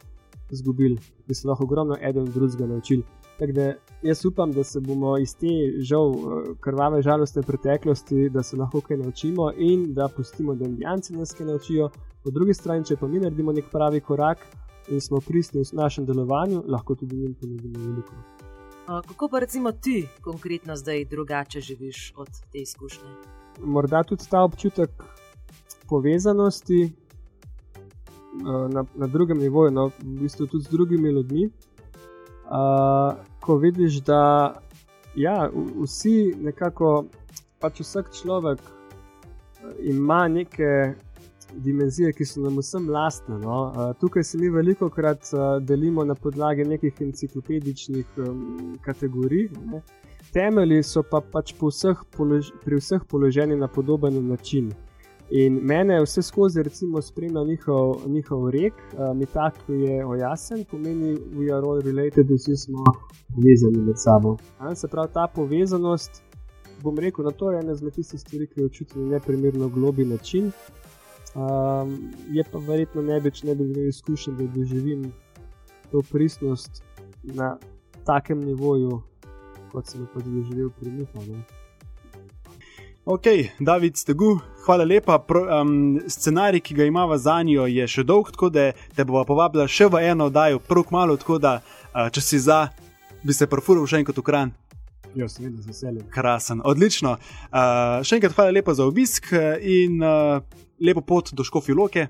izgubili, 0.51 0.99
bi 1.27 1.35
se 1.35 1.49
lahko 1.49 1.65
ogromno 1.65 1.97
eden 2.03 2.25
drugega 2.25 2.67
naučili. 2.67 3.03
Tako 3.39 3.53
da 3.53 3.73
jaz 4.03 4.25
upam, 4.25 4.53
da 4.53 4.65
se 4.65 4.81
bomo 4.81 5.19
iz 5.19 5.37
te 5.37 5.47
žal 5.79 6.11
eh, 6.11 6.55
krvave 6.61 7.03
žalostne 7.03 7.43
preteklosti, 7.43 8.29
da 8.31 8.43
se 8.43 8.57
lahko 8.57 8.81
kaj 8.81 8.97
naučimo 8.97 9.53
in 9.57 9.95
da 9.95 10.09
pustimo, 10.17 10.55
da 10.55 10.65
indijanci 10.65 11.17
nas 11.17 11.33
kaj 11.33 11.47
naučijo. 11.47 11.91
Po 12.25 12.31
drugi 12.31 12.55
strani, 12.55 12.85
če 12.85 12.97
pa 12.97 13.09
mi 13.09 13.21
naredimo 13.21 13.53
nek 13.53 13.65
pravi 13.73 14.01
korak, 14.01 14.39
in 14.89 15.01
smo 15.01 15.21
pristni 15.21 15.61
v 15.61 15.77
našem 15.77 16.07
delovanju, 16.07 16.63
lahko 16.69 16.95
tudi 16.95 17.17
njim 17.17 17.35
ponudimo 17.35 17.79
veliko. 17.79 18.13
Kako 18.87 19.29
pa 19.29 19.39
recimo 19.39 19.73
ti 19.73 20.09
konkretno 20.21 20.77
zdaj 20.77 21.05
drugače 21.05 21.61
živiš 21.61 22.13
od 22.17 22.29
te 22.53 22.59
izkušnje? 22.59 23.09
Morda 23.61 24.03
tudi 24.03 24.25
ta 24.31 24.43
občutek 24.43 24.91
povezanosti 25.89 26.93
na, 28.43 28.85
na 28.95 29.07
drugem 29.07 29.39
nivoju, 29.39 29.71
no, 29.71 29.89
v 29.89 30.19
bistvu 30.25 30.47
tudi 30.47 30.65
z 30.65 30.69
drugimi 30.69 31.09
ljudmi. 31.09 31.49
Uh, 32.45 33.15
ko 33.41 33.57
vidiš, 33.57 34.01
da 34.05 34.55
ja, 35.17 35.51
vsi 35.83 36.35
nekako, 36.43 37.05
pač 37.61 37.81
vsak 37.81 38.11
človek 38.13 38.61
ima 39.81 40.29
neke 40.29 40.95
dimenzije, 41.57 42.13
ki 42.13 42.25
so 42.25 42.41
nam 42.41 42.59
vsem 42.59 42.89
lastne. 42.91 43.39
No? 43.39 43.63
Uh, 43.63 43.97
tukaj 44.01 44.25
se 44.25 44.39
mi 44.39 44.51
veliko 44.51 44.89
krat 44.91 45.31
uh, 45.33 45.63
delimo 45.63 46.05
na 46.05 46.15
podlagi 46.15 46.65
nekih 46.65 47.01
enciklopedičnih 47.01 48.07
um, 48.17 48.79
kategorij. 48.83 49.49
Ne? 49.71 49.83
Temelji 50.33 50.83
so 50.83 51.03
pa 51.03 51.21
pač 51.21 51.55
vseh 51.61 52.01
polož 52.17 52.51
pri 52.65 52.81
vseh 52.81 53.05
položeni 53.09 53.57
na 53.57 53.69
podoben 53.69 54.29
način. 54.29 54.73
In 55.31 55.61
mene 55.63 56.03
vse 56.03 56.23
skozi 56.23 56.63
recimo, 56.63 57.03
spremlja 57.03 57.45
njihov, 57.45 58.03
njihov 58.07 58.51
rek, 58.51 58.73
uh, 58.75 59.17
mi 59.17 59.27
tako 59.27 59.73
je 59.73 60.07
ojasen, 60.07 60.65
pomeni, 60.71 61.15
da 61.15 61.39
we 61.39 61.57
are 61.57 61.67
all 61.67 61.81
related, 61.81 62.27
vsi 62.31 62.57
smo 62.57 62.85
povezani 63.35 63.87
med 63.87 63.97
sabo. 63.97 64.37
A, 64.59 64.75
se 64.75 64.89
pravi, 64.89 65.09
ta 65.13 65.27
povezanost, 65.35 66.23
bom 66.83 66.99
rekel, 66.99 67.25
da 67.25 67.31
to 67.31 67.51
je 67.51 67.61
ena 67.61 67.73
izmed 67.73 67.93
tistih 67.93 68.21
stvari, 68.21 68.47
ki 68.47 68.61
jo 68.61 68.69
čutim 68.69 69.09
na 69.09 69.17
neprimerno 69.17 69.69
globi 69.69 70.05
način. 70.05 70.53
Um, 71.35 72.13
je 72.31 72.45
pa 72.53 72.59
verjetno 72.59 73.03
ne 73.03 73.21
bi, 73.21 73.31
če 73.31 73.47
ne 73.47 73.55
bi 73.55 73.65
imel 73.65 73.89
izkušenj, 73.89 74.37
da 74.39 74.47
doživim 74.55 75.13
to 75.91 76.03
pristnost 76.11 76.83
na 77.23 77.57
takem 78.05 78.45
nivoju, 78.45 79.01
kot 79.73 79.87
sem 79.87 80.07
pa 80.15 80.21
doživel 80.21 80.71
pri 80.81 80.91
njih. 80.91 81.64
Ok, 83.07 83.25
David 83.61 83.97
Stegu, 83.97 84.41
hvala 84.65 84.85
lepa. 84.85 85.19
Pro, 85.19 85.61
um, 85.61 86.01
scenarij, 86.09 86.61
ki 86.61 86.75
ga 86.75 86.85
imamo 86.85 87.17
za 87.19 87.43
njo, 87.43 87.67
je 87.67 87.85
še 87.89 88.03
dolg, 88.03 88.31
tako 88.33 88.49
da 88.49 88.71
te 88.97 89.05
bomo 89.05 89.27
povabili 89.29 89.67
še 89.69 89.91
v 89.93 90.01
eno 90.09 90.31
oddajo, 90.31 90.63
prav 90.65 90.87
kmalo, 90.89 91.17
tako 91.21 91.37
da 91.37 91.59
uh, 91.61 92.09
če 92.09 92.23
si 92.25 92.41
za, 92.41 92.63
bi 93.21 93.37
se 93.37 93.45
profuril 93.45 93.85
še 93.85 94.01
enkrat 94.01 94.23
v 94.23 94.25
kran. 94.25 94.55
Ja, 95.13 95.29
seveda, 95.29 95.61
z 95.61 95.69
veseljem. 95.69 96.07
Krasen, 96.15 96.65
odlično. 96.65 97.19
Uh, 97.53 98.01
še 98.01 98.17
enkrat 98.17 98.39
hvala 98.39 98.57
lepa 98.57 98.73
za 98.73 98.89
obisk 98.89 99.29
in 99.61 100.01
uh, 100.01 100.41
lepo 100.81 101.05
pot 101.05 101.29
do 101.37 101.45
Škofiloke. 101.45 102.09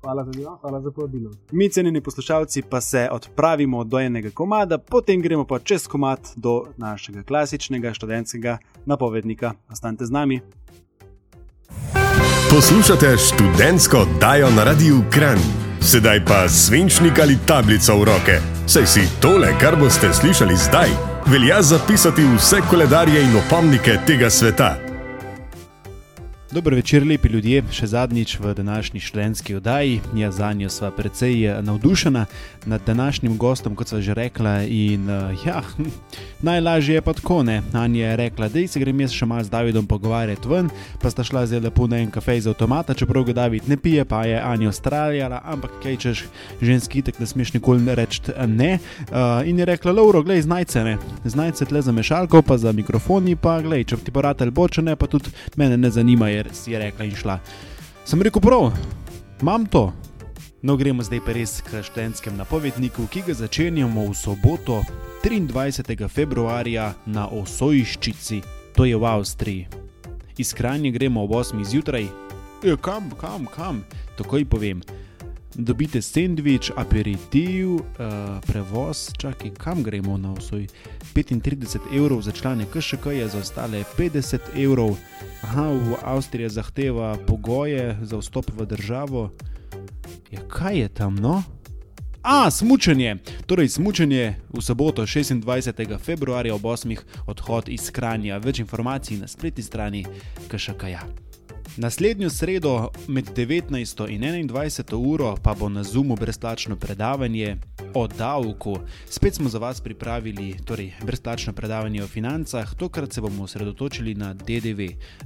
Hvala 0.00 0.24
za, 0.24 0.56
hvala 0.60 0.80
za 0.80 0.90
povabilo. 0.90 1.30
Mi, 1.52 1.68
cenjeni 1.68 2.00
poslušalci, 2.00 2.62
pa 2.62 2.80
se 2.80 3.08
odpravimo 3.12 3.84
do 3.84 4.00
enega 4.00 4.30
komada, 4.34 4.78
potem 4.78 5.20
gremo 5.22 5.44
pa 5.44 5.58
čez 5.58 5.86
komad 5.86 6.20
do 6.36 6.64
našega 6.76 7.22
klasičnega 7.22 7.94
študentskega 7.94 8.58
napovednika. 8.86 9.52
Ostanite 9.72 10.06
z 10.06 10.10
nami. 10.10 10.40
Poslušate 12.50 13.16
študentsko 13.16 13.98
oddajo 13.98 14.50
na 14.50 14.64
Radiu 14.64 15.02
Kran. 15.10 15.38
Sedaj 15.80 16.24
pa 16.24 16.48
svinčnik 16.48 17.18
ali 17.18 17.38
tablico 17.46 17.96
v 17.96 18.04
roke. 18.04 18.36
Saj 18.66 18.86
si 18.86 19.00
tole, 19.20 19.52
kar 19.60 19.76
boste 19.80 20.12
slišali 20.12 20.56
zdaj 20.56 20.88
velja 21.26 21.62
zapisati 21.62 22.22
vse 22.36 22.56
koledarje 22.70 23.22
in 23.22 23.36
opomnike 23.36 23.98
tega 24.06 24.30
sveta. 24.30 24.89
Dobro 26.52 26.76
večer, 26.76 27.04
lepi 27.06 27.28
ljudje, 27.30 27.60
še 27.70 27.86
zadnjič 27.86 28.32
v 28.42 28.54
današnji 28.58 29.00
študentski 29.00 29.54
oddaji. 29.54 30.00
Ja, 30.18 30.32
za 30.34 30.52
njo 30.52 30.66
sva 30.70 30.90
precej 30.90 31.44
eh, 31.46 31.62
navdušena 31.62 32.24
nad 32.66 32.80
današnjim 32.86 33.36
gostom, 33.38 33.74
kot 33.74 33.88
sva 33.88 34.00
že 34.00 34.14
rekla. 34.14 34.62
In, 34.62 35.06
uh, 35.10 35.46
ja, 35.46 35.62
najlažje 36.42 36.94
je 36.94 37.02
pa 37.02 37.12
tako, 37.12 37.42
ne. 37.42 37.62
Anja 37.72 38.08
je 38.08 38.16
rekla, 38.16 38.48
da 38.48 38.66
se 38.66 38.80
grem 38.80 39.00
jaz 39.00 39.14
še 39.14 39.28
malo 39.30 39.44
z 39.44 39.50
Davidom 39.50 39.86
pogovarjati 39.86 40.48
ven, 40.48 40.72
pa 41.00 41.10
sta 41.10 41.24
šla 41.24 41.44
zelo 41.46 41.68
lepo 41.68 41.86
na 41.86 42.00
en 42.02 42.10
kafe 42.10 42.40
z 42.40 42.50
avtomata, 42.50 42.94
čeprav 42.98 43.24
ga 43.30 43.32
David 43.32 43.68
ne 43.70 43.76
pije, 43.76 44.04
pa 44.04 44.24
je 44.26 44.42
Anja 44.42 44.68
ustraljala, 44.68 45.40
ampak 45.44 45.78
kaj 45.82 45.96
češ 45.96 46.24
ženski, 46.62 47.02
tako 47.02 47.22
da 47.22 47.30
smeš 47.30 47.54
nikoli 47.54 47.94
reči 47.94 48.34
ne. 48.46 48.78
Uh, 49.06 49.46
in 49.46 49.58
je 49.58 49.70
rekla, 49.70 49.92
Lauro, 49.92 50.22
glej, 50.26 50.42
znajce 50.42 50.84
me, 50.84 50.98
znajce 51.24 51.70
tle 51.70 51.82
za 51.82 51.92
mešalko, 51.92 52.42
pa 52.42 52.58
za 52.58 52.72
mikrofoni, 52.72 53.36
pa 53.36 53.60
glej, 53.62 53.86
če 53.86 54.02
ti 54.02 54.10
poratelj 54.10 54.50
bočene, 54.50 54.98
pa 54.98 55.06
tudi 55.06 55.30
mene 55.56 55.78
ne 55.78 55.94
zanima 55.94 56.28
ker 56.42 56.54
si 56.54 56.72
je 56.72 56.78
rekla 56.78 57.04
in 57.04 57.16
šla. 57.16 57.38
Sem 58.04 58.22
rekel, 58.22 58.40
prav, 58.40 58.72
imam 59.40 59.66
to. 59.66 59.92
No, 60.62 60.76
gremo 60.76 61.04
zdaj 61.04 61.20
pa 61.24 61.32
res 61.36 61.60
k 61.64 61.82
študentskem 61.84 62.36
napovedniku, 62.36 63.06
ki 63.08 63.24
ga 63.28 63.36
začenjamo 63.36 64.08
v 64.08 64.16
soboto, 64.16 64.80
23. 65.24 66.08
februarja 66.08 66.94
na 67.06 67.28
Osojščici, 67.28 68.40
to 68.76 68.88
je 68.88 68.96
v 68.96 69.04
Avstriji. 69.04 69.68
Iz 70.40 70.52
Kranja 70.56 70.92
gremo 70.92 71.24
ob 71.24 71.36
8. 71.36 71.60
zjutraj, 71.64 72.08
ja, 72.64 72.76
kam, 72.80 73.12
kam, 73.20 73.44
kam, 73.48 73.84
takoj 74.16 74.44
povem 74.48 74.80
dobite 75.54 76.02
sendvič, 76.02 76.70
aperitiv, 76.76 77.74
uh, 77.74 77.82
prevoz, 78.46 79.10
čakaj, 79.18 79.50
kam 79.58 79.82
gremo 79.82 80.16
na 80.16 80.32
vsoj 80.32 80.66
35 81.14 81.90
evrov 81.96 82.22
za 82.22 82.32
člane 82.32 82.64
KŠK, 82.64 83.06
je 83.06 83.28
za 83.28 83.38
ostale 83.38 83.84
50 83.98 84.38
evrov. 84.56 84.96
Aha, 85.42 85.72
v 85.72 85.96
Avstriji 86.04 86.48
zahteva 86.48 87.16
pogoje 87.26 87.96
za 88.02 88.20
vstop 88.20 88.52
v 88.52 88.66
državo. 88.66 89.30
Ja, 90.30 90.40
kaj 90.48 90.78
je 90.78 90.88
tam, 90.88 91.16
no? 91.16 91.42
A, 92.22 92.50
smučanje. 92.50 93.16
Torej, 93.46 93.68
smučanje 93.68 94.36
v 94.52 94.60
soboto, 94.60 95.02
26. 95.02 95.98
februarja 95.98 96.54
ob 96.54 96.62
8. 96.62 96.92
odhod 97.26 97.72
iz 97.72 97.88
Kranja. 97.90 98.36
Več 98.38 98.60
informacij 98.60 99.16
na 99.16 99.28
spletni 99.28 99.64
strani 99.64 100.04
KŠKJ. 100.52 101.29
Naslednjo 101.76 102.30
sredo 102.30 102.90
med 103.08 103.24
19. 103.36 104.08
in 104.08 104.22
21. 104.22 104.94
uro 104.94 105.36
pa 105.42 105.54
bo 105.54 105.68
na 105.68 105.84
Zoomu 105.84 106.16
brezplačno 106.16 106.76
predavanje 106.76 107.56
o 107.94 108.06
davku. 108.06 108.78
Spet 109.08 109.34
smo 109.34 109.48
za 109.48 109.58
vas 109.58 109.80
pripravili 109.80 110.56
torej, 110.64 110.92
brezplačno 111.02 111.52
predavanje 111.52 112.02
o 112.02 112.06
financah, 112.06 112.74
tokrat 112.74 113.12
se 113.12 113.20
bomo 113.20 113.44
osredotočili 113.44 114.14
na 114.14 114.34
DDV, 114.34 114.80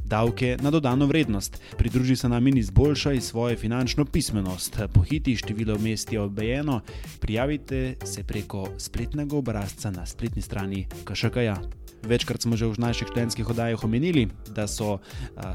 davke 0.05 0.57
na 0.61 0.71
dodano 0.71 1.07
vrednost. 1.07 1.61
Pridruži 1.79 2.17
se 2.17 2.29
nam 2.29 2.47
in 2.47 2.59
izboljšaj 2.59 3.21
svojo 3.21 3.57
finančno 3.57 4.05
pismenost. 4.05 4.79
Pohiti 4.95 5.37
število 5.37 5.79
mest 5.79 6.13
je 6.13 6.21
obejeno, 6.21 6.81
prijavite 7.21 7.95
se 8.05 8.25
preko 8.25 8.69
spletnega 8.79 9.37
obrazca 9.37 9.91
na 9.91 10.07
spletni 10.07 10.43
strani 10.43 10.87
KŠKJ. 11.05 11.84
Večkrat 12.05 12.43
smo 12.43 12.57
že 12.57 12.69
v 12.69 12.77
naših 12.77 13.09
študentskih 13.09 13.49
oddajah 13.49 13.85
omenili, 13.85 14.29
da 14.53 14.69
so 14.69 14.99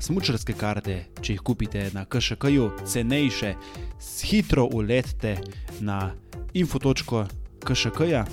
smočarske 0.01 0.53
karte, 0.57 1.05
če 1.21 1.37
jih 1.37 1.43
kupite 1.45 1.89
na 1.93 2.05
KŠK-ju, 2.09 2.71
cenejše, 2.89 3.53
hitro 4.25 4.65
uletite 4.65 5.37
na 5.79 6.11
info.kšk-ja, 6.53 8.25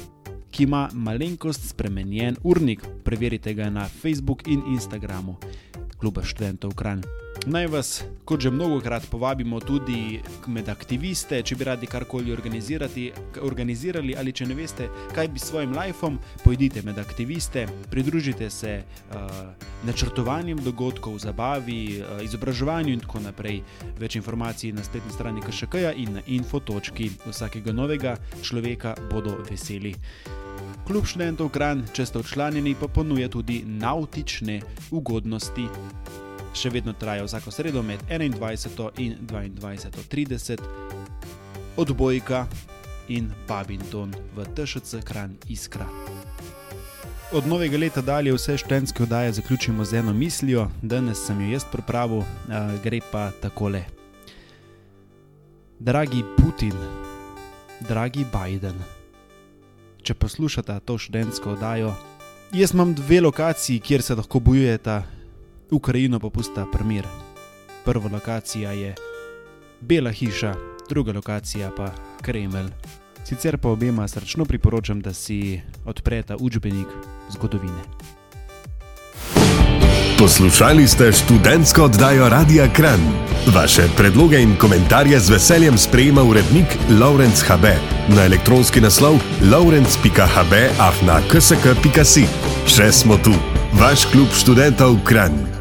ki 0.48 0.64
ima 0.64 0.88
malenkost 0.96 1.68
spremenjen 1.68 2.40
urnik. 2.40 2.80
Preverite 3.04 3.52
ga 3.54 3.68
na 3.70 3.84
Facebooku 3.84 4.48
in 4.48 4.64
Instagramu, 4.72 5.36
kluba 6.00 6.24
študentov 6.24 6.72
Kran. 6.72 7.04
Naj 7.46 7.66
vas, 7.66 8.04
kot 8.24 8.40
že 8.42 8.50
mnogo 8.50 8.80
krat, 8.82 9.04
povabimo 9.06 9.60
tudi 9.62 10.18
med 10.50 10.66
aktiviste, 10.68 11.38
če 11.46 11.54
bi 11.54 11.68
radi 11.68 11.86
karkoli 11.86 12.34
organizirali 12.34 14.16
ali 14.18 14.34
če 14.34 14.48
ne 14.50 14.56
veste, 14.58 14.88
kaj 15.14 15.30
bi 15.30 15.38
s 15.38 15.52
svojim 15.52 15.70
lifeom, 15.78 16.18
pojdite 16.42 16.82
med 16.82 16.98
aktiviste, 16.98 17.68
pridružite 17.90 18.50
se 18.50 18.74
uh, 18.82 19.30
načrtovanjem 19.86 20.58
dogodkov, 20.66 21.20
zabavi, 21.22 21.78
uh, 22.00 22.18
izobraževanju 22.26 22.96
in 22.96 23.06
tako 23.06 23.22
naprej. 23.28 23.62
Več 24.02 24.18
informacij 24.18 24.74
na 24.74 24.82
spletni 24.82 25.14
strani 25.14 25.46
KŠK-ja 25.46 25.94
in 25.94 26.18
na 26.18 26.26
infotočki 26.26 27.12
vsakega 27.28 27.70
novega 27.70 28.18
človeka 28.42 28.98
bodo 29.06 29.38
veseli. 29.46 29.94
Klub 30.86 31.06
študentov 31.06 31.54
Kran, 31.54 31.86
če 31.94 32.10
ste 32.10 32.24
odčlanjeni, 32.26 32.74
pa 32.74 32.90
ponuja 32.90 33.30
tudi 33.30 33.62
nautične 33.62 34.64
ugodnosti 34.90 35.70
še 36.56 36.70
vedno 36.72 36.92
traja 36.92 37.24
vsako 37.24 37.50
sredo 37.50 37.82
med 37.82 38.00
21 38.10 38.90
in 38.98 39.16
22:30, 39.22 40.60
odbojka 41.76 42.46
in 43.08 43.30
Babington 43.48 44.14
v 44.36 44.44
TŠC 44.54 45.04
Kran 45.04 45.36
Iskra. 45.48 45.86
Od 47.32 47.46
novega 47.46 47.78
leta 47.78 48.00
dalje 48.00 48.32
vse 48.34 48.56
študentske 48.58 49.02
oddaje 49.02 49.32
zaključimo 49.32 49.84
z 49.84 49.94
eno 49.98 50.12
mislijo, 50.12 50.70
danes 50.82 51.26
sem 51.26 51.40
jo 51.40 51.52
jaz 51.52 51.64
pripravil, 51.72 52.22
gre 52.82 53.00
pa 53.12 53.30
takole. 53.42 53.84
Dragi 55.78 56.22
Putin, 56.36 56.72
dragi 57.88 58.24
Biden, 58.32 58.78
če 60.02 60.14
poslušate 60.14 60.80
to 60.84 60.98
študentsko 60.98 61.50
oddajo, 61.50 61.94
jaz 62.52 62.72
imam 62.74 62.94
dve 62.94 63.20
lokaciji, 63.20 63.80
kjer 63.80 64.02
se 64.02 64.14
lahko 64.14 64.40
bojujete 64.40 65.02
Ukrajino 65.70 66.20
pa 66.20 66.30
pusta 66.30 66.66
primer. 66.72 67.06
Prva 67.84 68.10
lokacija 68.12 68.72
je 68.72 68.94
Bela 69.80 70.12
hiša, 70.12 70.54
druga 70.88 71.12
lokacija 71.12 71.70
pa 71.76 71.90
Kremelj. 72.22 72.70
Sicer 73.24 73.58
pa 73.58 73.68
obema 73.68 74.08
srčno 74.08 74.44
priporočam, 74.44 75.00
da 75.00 75.12
si 75.12 75.60
odpreta 75.84 76.36
učbenik 76.40 76.86
zgodovine. 77.30 77.82
Poslušali 80.18 80.88
ste 80.88 81.12
študentsko 81.12 81.82
oddajo 81.82 82.28
Radia 82.28 82.72
Kran. 82.72 83.00
Vaše 83.54 83.82
predloge 83.96 84.40
in 84.42 84.56
komentarje 84.56 85.20
z 85.20 85.30
veseljem 85.30 85.78
sprejema 85.78 86.22
urednik 86.22 86.66
Laurence 87.00 87.44
HB 87.46 87.64
na 88.16 88.24
elektronski 88.24 88.80
naslov 88.80 89.14
laurence.hb 89.50 90.54
afna 90.78 91.20
ksk.si. 91.32 92.24
Še 92.66 92.92
smo 92.92 93.18
tu, 93.18 93.34
vaš 93.72 94.06
klub 94.06 94.28
študentov 94.32 94.96
Kran. 95.04 95.55